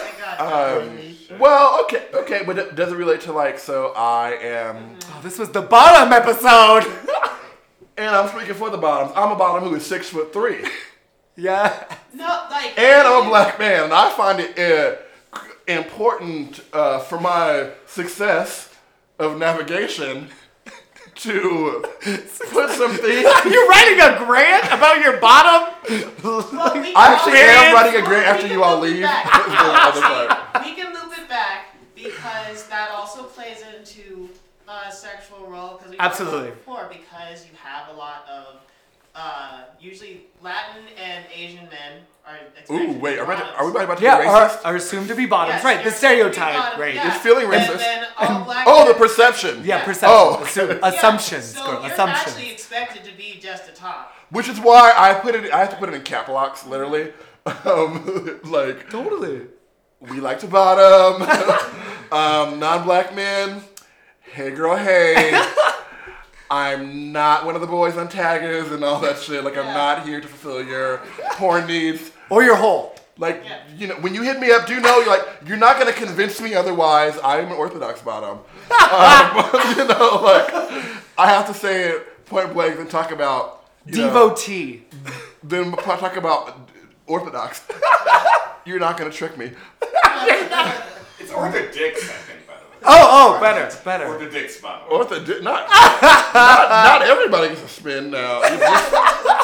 [0.00, 0.82] Thank God.
[0.82, 0.98] Um,
[1.38, 3.58] well, okay, okay, but it- does it relate to like?
[3.58, 6.84] So I am, oh, this was the bottom episode.
[7.96, 9.12] and I'm speaking for the bottoms.
[9.16, 10.64] I'm a bottom who is six foot three,
[11.36, 11.84] yeah.
[12.14, 12.78] No, like.
[12.78, 14.96] and I'm a black man, and I find it uh,
[15.66, 18.74] important uh, for my success
[19.18, 20.28] of navigation
[21.16, 23.24] to put some things.
[23.44, 25.74] You're writing a grant about your bottom?
[26.22, 29.02] Well, we I actually am writing a grant after you all leave.
[29.02, 30.64] That's the other part.
[30.64, 30.97] we can loop it back
[32.48, 34.28] because that also plays into
[34.66, 36.50] uh, sexual role because we talked about Absolutely.
[36.50, 38.56] before because you have a lot of
[39.14, 43.50] uh, usually Latin and Asian men are expected Ooh, to wait, be are we, bottoms.
[43.56, 44.60] are we about to Yeah, get are, racist?
[44.64, 45.56] are assumed to be bottoms.
[45.56, 46.54] Yes, right, the you're expected to be stereotype.
[46.62, 46.94] bottom, Right.
[46.94, 47.08] yeah.
[47.14, 47.70] It's feeling racist.
[47.70, 49.58] And then all black Oh, the perception.
[49.58, 49.84] Yeah, Yeah.
[49.84, 50.08] perception.
[50.12, 50.42] Oh.
[50.44, 51.82] Assume- Yeah, assumptions, So girl.
[51.82, 52.28] you're Assumptions.
[52.28, 54.14] actually expected to be just a top.
[54.30, 55.52] Which is why I put it.
[55.52, 57.12] I have to put it in cap locks, literally.
[57.64, 59.46] Um, like Totally.
[60.00, 61.26] we like to bottom.
[62.12, 63.62] um, non-black men.
[64.22, 64.76] Hey, girl.
[64.76, 65.40] Hey.
[66.50, 69.44] I'm not one of the boys on taggers and all that shit.
[69.44, 70.98] Like I'm not here to fulfill your
[71.32, 72.10] porn needs.
[72.30, 72.94] Or your hole.
[73.18, 73.58] Like Yeah.
[73.76, 75.92] you know, when you hit me up, do you know you're like you're not gonna
[75.92, 77.18] convince me otherwise.
[77.18, 78.38] I am an orthodox bottom.
[78.70, 80.52] um, you know, like
[81.18, 84.84] I have to say it point blank and talk about know, Devotee.
[85.42, 86.70] then talk about
[87.06, 87.62] orthodox.
[88.64, 89.52] You're not gonna trick me.
[91.28, 92.76] It's orthodix, I think, by the way.
[92.84, 94.06] Oh, oh, better, It's better.
[94.06, 95.04] Orthodix, by the way.
[95.04, 98.40] Ortho, not, not not everybody gets a spin now.
[98.42, 98.92] Just-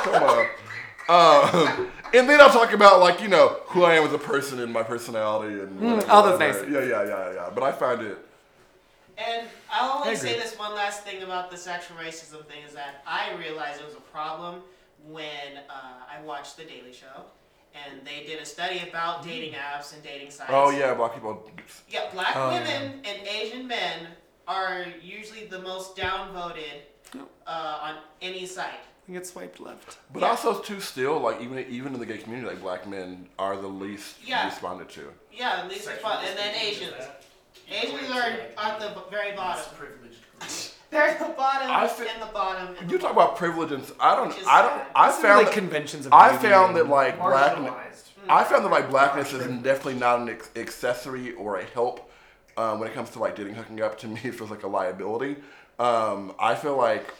[0.04, 0.46] come on.
[1.06, 4.60] Um, and then I'll talk about like you know who I am as a person
[4.60, 6.70] and my personality and whatever, oh, that's whatever.
[6.70, 6.90] nice.
[6.90, 7.50] Yeah, yeah, yeah, yeah.
[7.54, 8.18] But I find it.
[9.18, 12.72] And I'll only I say this one last thing about the sexual racism thing is
[12.74, 14.62] that I realized it was a problem
[15.06, 15.72] when uh,
[16.10, 17.24] I watched The Daily Show,
[17.74, 20.50] and they did a study about dating apps and dating sites.
[20.52, 21.50] Oh yeah, black people.
[21.88, 24.08] Yeah, black Oh, women and Asian men
[24.46, 26.82] are usually the most downvoted
[27.46, 28.80] uh, on any site.
[29.08, 29.98] You get swiped left.
[30.12, 30.28] But Yeah.
[30.30, 33.68] also too, still like even even in the gay community, like black men are the
[33.68, 34.46] least Yeah.
[34.46, 35.12] responded to.
[35.32, 37.06] Yeah, at least Sexual and then distinctions Asians.
[37.06, 37.22] that
[37.84, 39.62] Asians are at the very bottom.
[39.62, 40.20] less privileged
[40.94, 41.18] group.
[41.18, 42.76] They're the bottom I fe- and the bottom.
[42.80, 43.28] And You the talk bottom.
[43.28, 44.32] about privilege and I don't.
[44.48, 44.82] I don't.
[44.94, 47.56] I This is found like that, conventions of I beauty found that and- like black.
[47.56, 48.08] Marginalized.
[48.28, 52.10] I found that like blackness is definitely not an ex- accessory or a help
[52.56, 54.68] um, when it comes to like dating hooking up, to me it feels like a
[54.68, 55.36] liability.
[55.78, 57.12] Um, I feel like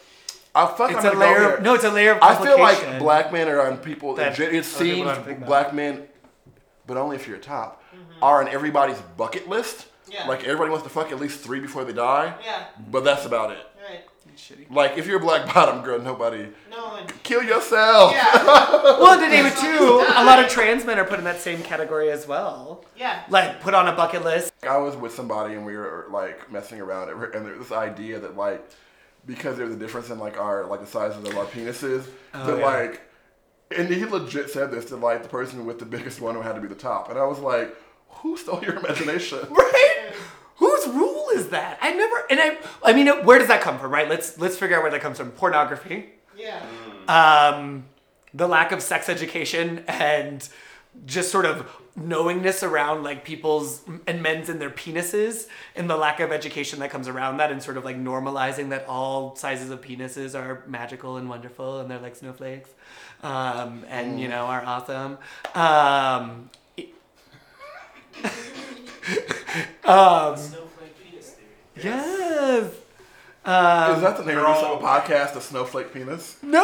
[0.55, 0.89] I fuck.
[0.91, 1.39] It's I'm a gonna go layer.
[1.39, 1.57] there.
[1.57, 2.99] Of, no, it's a layer of I feel like complication.
[3.03, 4.15] black men are on people.
[4.15, 5.47] That It, it other people seems don't think about.
[5.47, 6.07] black men,
[6.87, 7.83] but only if you're a top,
[8.21, 9.87] are on everybody's bucket list.
[10.09, 10.27] Yeah.
[10.27, 13.51] Like everybody wants to fuck at least three before they die, Yeah, but that's about
[13.51, 13.57] it.
[13.87, 14.01] right.
[14.37, 14.69] Shitty.
[14.69, 17.05] Like if you're a black bottom girl, nobody No one.
[17.23, 18.11] kill yourself.
[18.11, 21.05] Yeah, Well, to name it too, long as you a lot of trans men are
[21.05, 22.83] put in that same category as well.
[22.97, 23.23] yeah.
[23.29, 24.51] Like put on a bucket list.
[24.67, 28.35] I was with somebody and we were like messing around and there's this idea that
[28.35, 28.67] like
[29.25, 32.59] because there's a difference in like our like the sizes of our penises Oh, that
[32.59, 32.65] yeah.
[32.65, 33.01] like
[33.75, 36.55] and he legit said this to like the person with the biggest one who had
[36.55, 37.73] to be the top and I was like
[38.09, 40.13] who stole your imagination Right?
[40.57, 41.77] Whose rule is that?
[41.81, 44.07] I never and I I mean where does that come from, right?
[44.09, 45.31] Let's let's figure out where that comes from.
[45.31, 46.05] Pornography.
[46.37, 46.61] Yeah.
[47.07, 47.85] Um
[48.33, 50.47] the lack of sex education and
[51.05, 56.19] just sort of knowingness around like people's and men's and their penises and the lack
[56.19, 59.81] of education that comes around that and sort of like normalizing that all sizes of
[59.81, 62.69] penises are magical and wonderful and they're like snowflakes
[63.23, 65.17] um, and you know are awesome
[65.53, 66.49] um,
[69.85, 71.31] um, Snowflake penis
[71.75, 71.83] theory.
[71.95, 72.71] yes
[73.45, 76.61] um, is that the name of they're this little podcast the snowflake penis no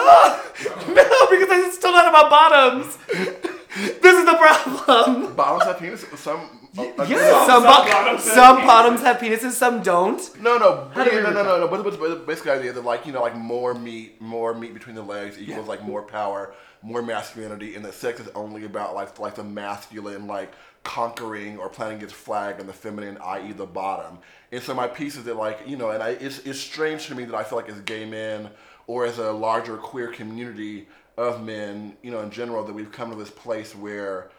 [0.88, 6.58] no because it's still not about bottoms this is the problem bottoms have penis some
[6.78, 8.66] uh, Yes, some- some, bo- bottoms some penises.
[8.66, 10.42] bottoms have penises, some don't.
[10.42, 11.68] No, no, How do no, no, no, no.
[11.68, 14.74] But, but, but basically, the idea that like you know, like more meat, more meat
[14.74, 18.96] between the legs equals like more power, more masculinity, and that sex is only about
[18.96, 23.66] like like the masculine, like conquering or planting its flag, and the feminine, i.e., the
[23.66, 24.20] bottom.
[24.52, 27.16] And so my piece is that like you know, and I, it's it's strange to
[27.16, 28.50] me that I feel like as gay men
[28.88, 33.10] or as a larger queer community of men, you know, in general, that we've come
[33.12, 34.32] to this place where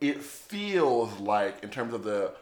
[0.00, 2.32] it feels like in terms of the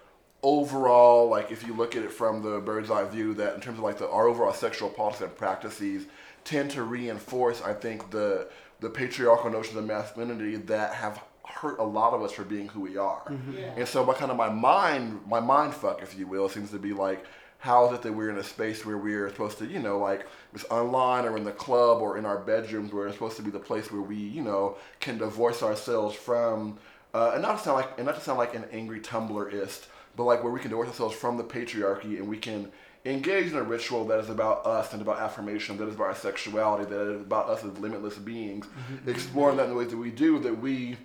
[0.42, 3.78] overall like if you look at it from the bird's eye view that in terms
[3.78, 6.06] of like the our overall sexual policies and practices
[6.44, 8.46] tend to reinforce i think the
[8.80, 11.20] the patriarchal notions of masculinity that have
[11.60, 13.22] hurt a lot of us for being who we are.
[13.52, 13.72] Yeah.
[13.76, 16.78] and so my kind of my mind my mind fuck if you will seems to
[16.78, 17.24] be like
[17.58, 20.26] how is it that we're in a space where we're supposed to you know like
[20.54, 23.50] it's online or in the club or in our bedrooms where it's supposed to be
[23.50, 26.78] the place where we you know can divorce ourselves from
[27.14, 30.24] uh, and not to sound like and not to sound like an angry Tumblrist, but
[30.24, 32.70] like where we can divorce ourselves from the patriarchy and we can
[33.06, 36.14] engage in a ritual that is about us and about affirmation, that is about our
[36.14, 38.66] sexuality, that is about us as limitless beings,
[39.06, 40.96] exploring that in the ways that we do, that we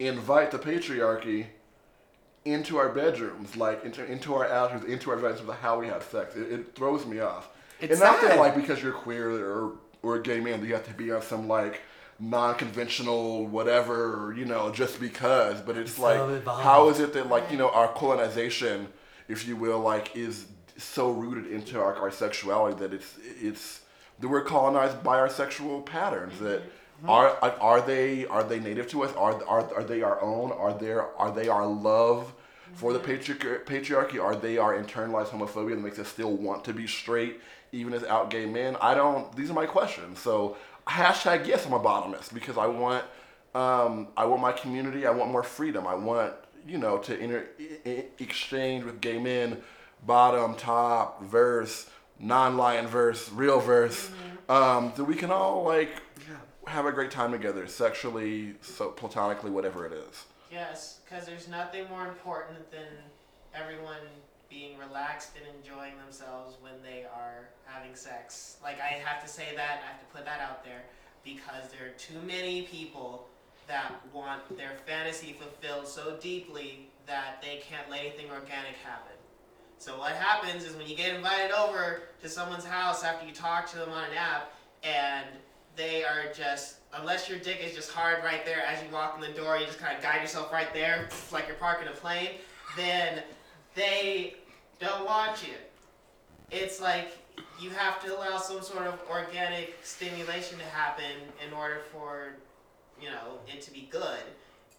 [0.00, 1.46] invite the patriarchy
[2.46, 6.02] into our bedrooms, like into into our attitudes, into our bedrooms of how we have
[6.02, 6.34] sex.
[6.34, 7.50] It, it throws me off.
[7.80, 10.72] It's and not that like because you're queer or or a gay man that you
[10.72, 11.82] have to be on some like
[12.18, 15.60] non-conventional whatever, or, you know, just because.
[15.62, 18.88] But it's like, how is it that like you know our colonization,
[19.28, 20.46] if you will, like is
[20.78, 23.82] so rooted into our, our sexuality that it's it's
[24.18, 26.62] that we're colonized by our sexual patterns that.
[27.08, 29.12] Are are they are they native to us?
[29.16, 30.52] Are, are are they our own?
[30.52, 32.32] Are there are they our love
[32.74, 33.64] for the patriarchy?
[33.64, 34.22] Patriarchy?
[34.22, 37.40] Are they our internalized homophobia that makes us still want to be straight
[37.72, 38.76] even as out gay men?
[38.80, 39.34] I don't.
[39.34, 40.18] These are my questions.
[40.18, 43.04] So hashtag yes, I'm a bottomist because I want
[43.54, 45.06] um, I want my community.
[45.06, 45.86] I want more freedom.
[45.86, 46.34] I want
[46.66, 47.48] you know to inter-
[47.86, 49.62] i- exchange with gay men,
[50.06, 54.10] bottom, top, verse, non-lion verse, real verse.
[54.48, 55.90] Um, that we can all like
[56.70, 60.24] have a great time together, sexually, so platonically, whatever it is.
[60.50, 62.86] Yes, because there's nothing more important than
[63.54, 63.98] everyone
[64.48, 68.56] being relaxed and enjoying themselves when they are having sex.
[68.62, 70.82] Like, I have to say that, I have to put that out there,
[71.24, 73.26] because there are too many people
[73.68, 79.12] that want their fantasy fulfilled so deeply that they can't let anything organic happen.
[79.78, 83.70] So, what happens is when you get invited over to someone's house after you talk
[83.70, 84.52] to them on an app,
[84.82, 85.26] and
[85.80, 89.20] they are just unless your dick is just hard right there as you walk in
[89.20, 92.30] the door, you just kind of guide yourself right there, like you're parking a plane.
[92.76, 93.22] Then
[93.74, 94.34] they
[94.78, 95.54] don't want you.
[96.50, 97.16] It's like
[97.60, 102.34] you have to allow some sort of organic stimulation to happen in order for
[103.00, 104.20] you know it to be good.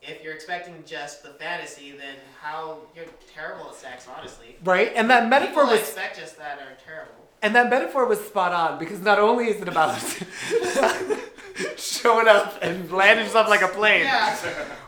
[0.03, 4.57] If you're expecting just the fantasy, then how you're terrible at sex, honestly.
[4.63, 4.91] Right?
[4.95, 7.13] And that metaphor People was expect just that are terrible.
[7.41, 9.97] And that metaphor was spot on because not only is it about
[11.77, 14.37] showing up and landing yourself like a plane, Yeah.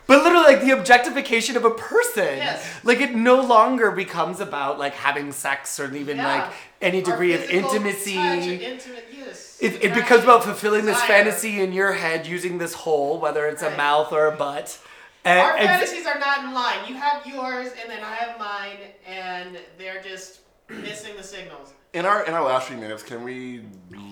[0.08, 2.38] but literally like the objectification of a person.
[2.38, 2.68] Yes.
[2.84, 6.28] Like it no longer becomes about like having sex or even Yeah.
[6.44, 6.52] like
[6.82, 8.16] any degree of intimacy.
[8.16, 9.58] intimate use.
[9.62, 13.62] It, it becomes about fulfilling this fantasy in your head using this hole, whether it's
[13.62, 14.80] a mouth or a butt.
[15.26, 16.80] And, Our and- fantasies are not in line.
[16.88, 18.78] You have yours, and then I have mine,
[19.08, 20.40] and they're just
[20.70, 21.74] missing the signals.
[21.94, 23.62] In our in our last few minutes, can we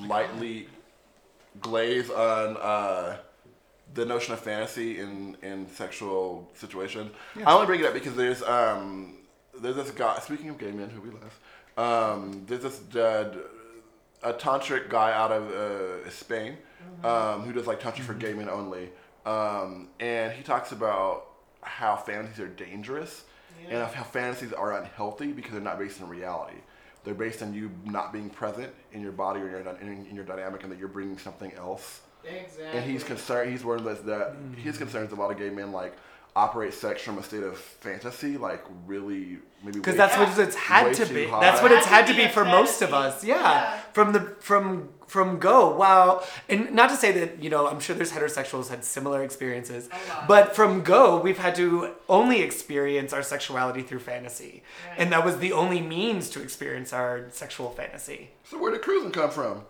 [0.06, 0.68] lightly
[1.60, 3.18] glaze on uh,
[3.96, 7.10] the notion of fantasy in in sexual situation?
[7.44, 9.18] I only bring it up because there's um
[9.60, 10.20] there's this guy.
[10.20, 11.40] Speaking of gay men, who we love,
[11.78, 13.36] um, there's this uh,
[14.22, 16.58] a tantric guy out of uh, Spain
[17.04, 18.90] um, who does like tantra for gay men only,
[19.26, 21.30] um, and he talks about
[21.62, 23.24] how fantasies are dangerous
[23.70, 26.58] and how fantasies are unhealthy because they're not based in reality.
[27.04, 30.16] They're based on you not being present in your body or in your, in, in
[30.16, 32.02] your dynamic, and that you're bringing something else.
[32.24, 32.66] Exactly.
[32.66, 33.52] And he's concerned.
[33.52, 35.12] He's one of those that his concerns.
[35.12, 35.98] A lot of gay men like
[36.36, 40.56] operate sex from a state of fantasy, like really maybe because way- that's what it's
[40.56, 41.26] had to be.
[41.28, 41.42] high.
[41.42, 43.24] That's what it's had had to to be be a for most of us.
[43.24, 43.36] Yeah.
[43.42, 43.80] Yeah.
[43.94, 45.76] From the from from go.
[45.76, 46.24] Wow.
[46.48, 50.26] And not to say that you know I'm sure there's heterosexuals had similar experiences, A
[50.26, 55.00] but from go we've had to only experience our sexuality through fantasy, Right.
[55.00, 59.12] and that was the only means to experience our sexual fantasy So where did cruising
[59.12, 59.66] come from?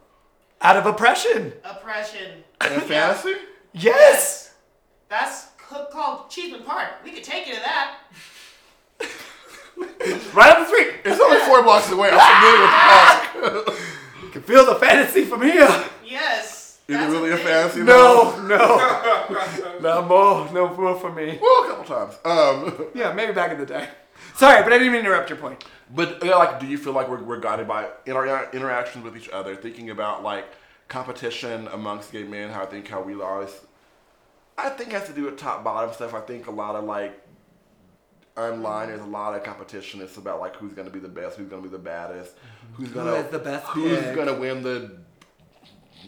[0.62, 1.54] out of oppression.
[1.64, 2.44] Oppression.
[2.62, 3.34] And fantasy?
[3.74, 4.54] Yes.
[5.10, 5.48] That's c-
[5.92, 6.88] called Cheeseman Park.
[7.04, 7.98] We could take you to that.
[10.34, 10.96] Right up the street.
[11.04, 12.10] It's only four blocks away.
[12.12, 13.80] I'm familiar with the park.
[14.24, 15.68] You can feel the fantasy from here.
[16.06, 16.80] Yes.
[16.88, 17.46] Is it really a thing.
[17.48, 17.82] fantasy?
[17.82, 21.38] No, no, no more, no more for me.
[21.42, 22.18] Well, a couple times.
[22.24, 23.90] Um, Yeah, maybe back in the day.
[24.36, 25.64] Sorry, but I didn't mean to interrupt your point.
[25.94, 29.18] but yeah, like, do you feel like we're, we're guided by in our interactions with
[29.18, 30.46] each other, thinking about like
[30.88, 32.52] competition amongst gay men?
[32.52, 33.52] How I think how we always,
[34.58, 36.14] I think it has to do with top bottom stuff.
[36.14, 37.20] I think a lot of like
[38.38, 40.02] online there's a lot of competition.
[40.02, 42.36] It's about like who's gonna be the best, who's gonna be the baddest,
[42.74, 44.16] who's gonna has the best who's pick?
[44.16, 44.98] gonna win the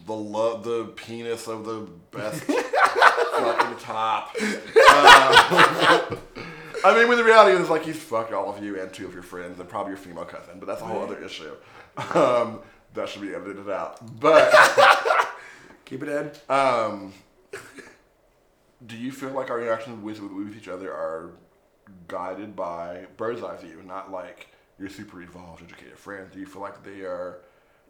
[0.05, 4.35] the love the penis of the best fucking top.
[4.35, 4.43] Um,
[6.85, 9.13] I mean, when the reality is like he's fucked all of you and two of
[9.13, 11.53] your friends and probably your female cousin, but that's a whole other issue.
[12.13, 12.59] Um,
[12.93, 14.19] that should be edited out.
[14.19, 14.53] But
[15.85, 16.31] Keep it in.
[16.53, 17.13] um,
[18.85, 21.31] do you feel like our interactions with, with, with each other are
[22.07, 24.47] guided by bird's eye view, not like
[24.79, 26.33] your super evolved, educated friends?
[26.33, 27.39] Do you feel like they are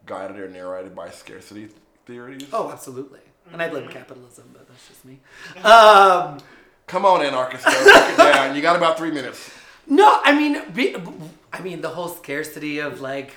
[0.06, 1.70] guided or narrated by scarcity
[2.06, 2.48] theories?
[2.52, 3.20] Oh, absolutely.
[3.52, 5.20] And I blame capitalism, but that's just me.
[5.64, 6.40] Um,
[6.86, 8.56] Come on, anarchist, break it down.
[8.56, 9.52] You got about three minutes.
[9.88, 10.96] no, I mean, be,
[11.52, 13.34] I mean, the whole scarcity of like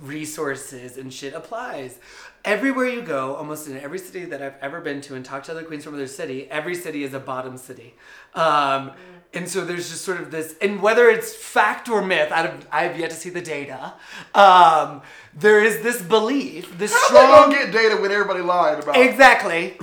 [0.00, 1.98] resources and shit applies.
[2.44, 5.52] Everywhere you go, almost in every city that I've ever been to and talked to
[5.52, 7.94] other queens from other city, every city is a bottom city.
[8.34, 8.90] Um,
[9.32, 12.66] and so there's just sort of this, and whether it's fact or myth, I have,
[12.72, 13.94] I have yet to see the data.
[14.34, 15.02] Um,
[15.34, 17.50] there is this belief, this How strong.
[17.50, 18.96] they gonna get data when everybody lied about?
[18.96, 19.78] Exactly.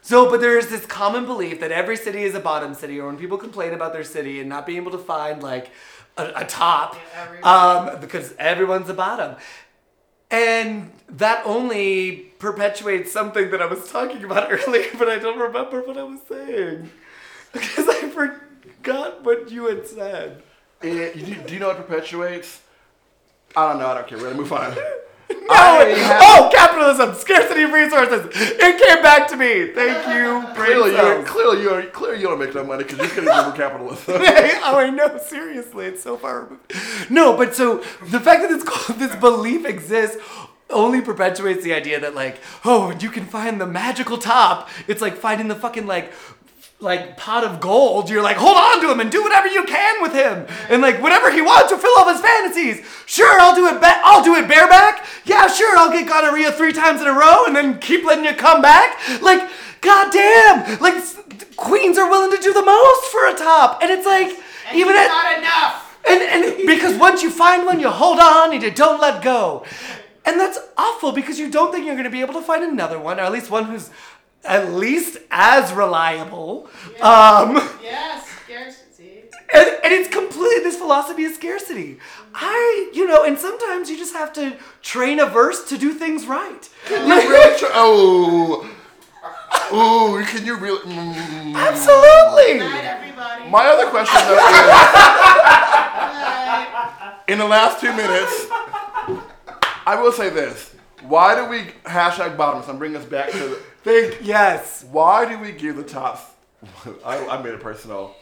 [0.00, 3.16] So, but there's this common belief that every city is a bottom city, or when
[3.18, 5.70] people complain about their city and not being able to find like
[6.16, 9.34] a, a top, Yeah, every- um, because everyone's a bottom.
[10.30, 15.80] And that only perpetuates something that I was talking about earlier, but I don't remember
[15.82, 16.90] what I was saying.
[17.52, 20.42] Because I forgot what you had said.
[20.82, 22.60] Eh, you- do you know what perpetuates?
[23.56, 23.86] I don't know.
[23.86, 24.18] I don't care.
[24.18, 24.76] We're gonna move on.
[25.48, 26.18] No!
[26.20, 28.26] Oh, capitalism, scarcity of resources.
[28.34, 29.72] It came back to me.
[29.72, 33.28] Thank you, Clearly, you're, clearly, you're, clearly, you don't make no money because you're getting
[33.28, 34.14] over capitalism.
[34.18, 35.18] oh, I know.
[35.18, 37.10] Seriously, it's so far removed.
[37.10, 40.18] No, but so the fact that this this belief exists
[40.70, 44.68] only perpetuates the idea that like, oh, you can find the magical top.
[44.86, 46.12] It's like finding the fucking like
[46.80, 48.08] like pot of gold.
[48.08, 51.02] You're like, hold on to him and do whatever you can with him, and like
[51.02, 52.86] whatever he wants to fill all his fantasies.
[53.06, 53.80] Sure, I'll do it.
[53.80, 55.04] Ba- I'll do it bareback.
[55.24, 58.34] Yeah, sure, I'll get gonorrhea three times in a row and then keep letting you
[58.34, 58.96] come back.
[59.22, 59.48] Like,
[59.80, 61.18] goddamn, like s-
[61.56, 64.28] queens are willing to do the most for a top, and it's like
[64.68, 65.98] And even at not enough.
[66.08, 69.64] and, and because once you find one, you hold on and you don't let go.
[70.24, 72.98] And that's awful because you don't think you're going to be able to find another
[72.98, 73.88] one, or at least one who's
[74.44, 76.68] at least as reliable.
[77.00, 79.24] Um, Yes, scarcity.
[79.54, 81.98] and, and it's completely this philosophy of scarcity.
[82.34, 86.26] I, you know, and sometimes you just have to train a verse to do things
[86.26, 86.68] right.
[86.86, 87.58] Can you really?
[87.58, 88.68] Try, oh,
[89.70, 90.80] oh, can you really?
[90.80, 91.54] Mm.
[91.56, 92.58] Absolutely.
[92.58, 93.48] Good night, everybody.
[93.50, 94.84] My other question though Good night.
[97.26, 98.46] is, in the last two minutes,
[99.86, 102.68] I will say this: Why do we hashtag bottoms?
[102.68, 103.38] I'm bringing us back to.
[103.38, 104.84] The, Think yes.
[104.90, 106.22] why do we give the tops?
[107.04, 108.14] I, I made it personal.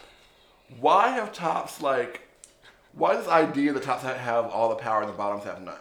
[0.80, 2.22] Why have tops like?
[2.92, 5.76] Why this idea that tops have all the power and the bottoms have none?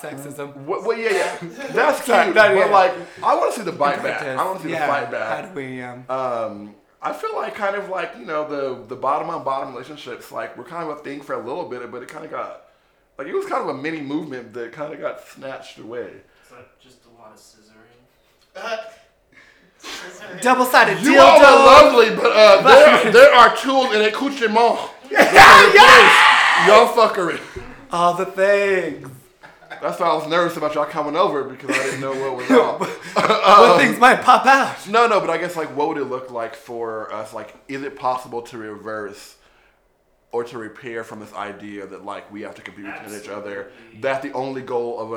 [0.00, 0.54] sexism.
[0.58, 1.38] What, well, yeah, yeah,
[1.72, 2.36] that's Sorry, cute.
[2.36, 2.64] no, yeah.
[2.66, 4.22] But like, I want to see the bite back.
[4.22, 5.54] I want to see Yeah, the fight How back.
[5.54, 5.82] do we?
[5.82, 9.72] Um, Um, I feel like kind of like you know the the bottom on bottom
[9.72, 12.30] relationships like were kind of a thing for a little bit, but it kind of
[12.30, 12.64] got
[13.16, 16.10] like it was kind of a mini movement that kind of got snatched away.
[16.42, 16.97] It's like just a
[17.28, 18.00] lot of scissoring.
[18.56, 24.58] Uh, double-sided You all are lovely, but uh, there, there are tools in accoutrement.
[26.66, 27.40] Y'all fuckery.
[27.90, 29.08] All the things.
[29.80, 32.50] That's why I was nervous about y'all coming over because I didn't know what was
[32.50, 32.80] up.
[33.14, 34.88] what things might pop out?
[34.88, 37.32] No, no, but I guess like what would it look like for us?
[37.32, 39.36] Like, is it possible to reverse
[40.32, 43.70] or to repair from this idea that like we have to compete with each other?
[43.70, 44.00] Absolutely.
[44.00, 45.16] That the only goal of a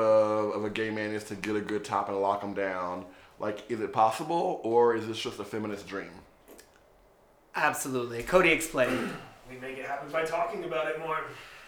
[0.56, 3.04] of a gay man is to get a good top and lock him down.
[3.38, 6.10] Like, is it possible, or is this just a feminist dream?
[7.54, 8.22] Absolutely.
[8.22, 9.10] Cody explained.
[9.50, 11.18] We make it happen by talking about it more.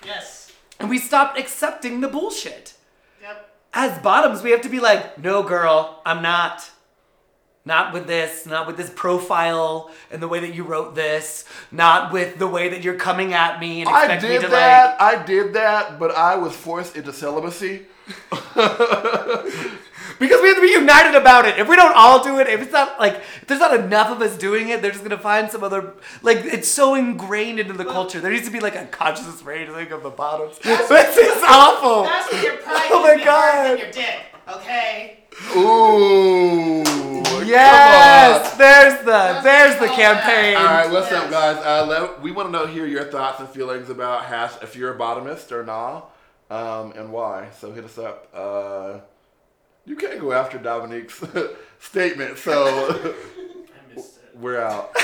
[0.07, 0.51] yes.
[0.81, 2.73] And we stopped accepting the bullshit.
[3.21, 3.51] Yep.
[3.75, 6.71] As bottoms, we have to be like, no, girl, I'm not.
[7.67, 12.13] Not with this, not with this profile and the way that you wrote this, not
[12.13, 15.01] with the way that you're coming at me and I expect me did to that.
[15.01, 17.87] I did that, but I was forced into celibacy.
[18.31, 18.55] like
[20.19, 21.59] because we have to be united about it.
[21.59, 24.21] If we don't all do it, if it's not like if there's not enough of
[24.21, 27.85] us doing it, they're just gonna find some other like it's so ingrained into the
[27.87, 28.21] culture.
[28.21, 30.59] There needs to be like a conscious raising of the bottoms.
[30.59, 32.03] This is awful.
[32.03, 33.55] That's what your pride Oh is my God.
[33.55, 34.21] hard than your dick.
[34.49, 35.24] Okay.
[35.57, 36.83] Ooh.
[37.45, 40.57] Yes, come there's the there's the campaign.
[40.57, 41.57] All right, what's up, guys?
[41.65, 44.95] Uh, let, we want to know hear your thoughts and feelings about hash if you're
[44.95, 46.11] a bottomist or not,
[46.51, 47.49] um, and why.
[47.59, 48.29] So hit us up.
[48.35, 49.01] Uh,
[49.85, 51.23] you can't go after Dominique's
[51.81, 52.89] statement, so
[53.93, 54.23] I missed it.
[54.41, 54.95] we're out.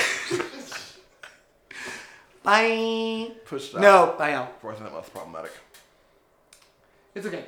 [2.43, 3.31] Bye.
[3.45, 3.81] Push that.
[3.81, 4.33] No, bye.
[4.33, 4.59] out.
[4.61, 5.51] Forcing that was problematic.
[7.13, 7.45] It's okay.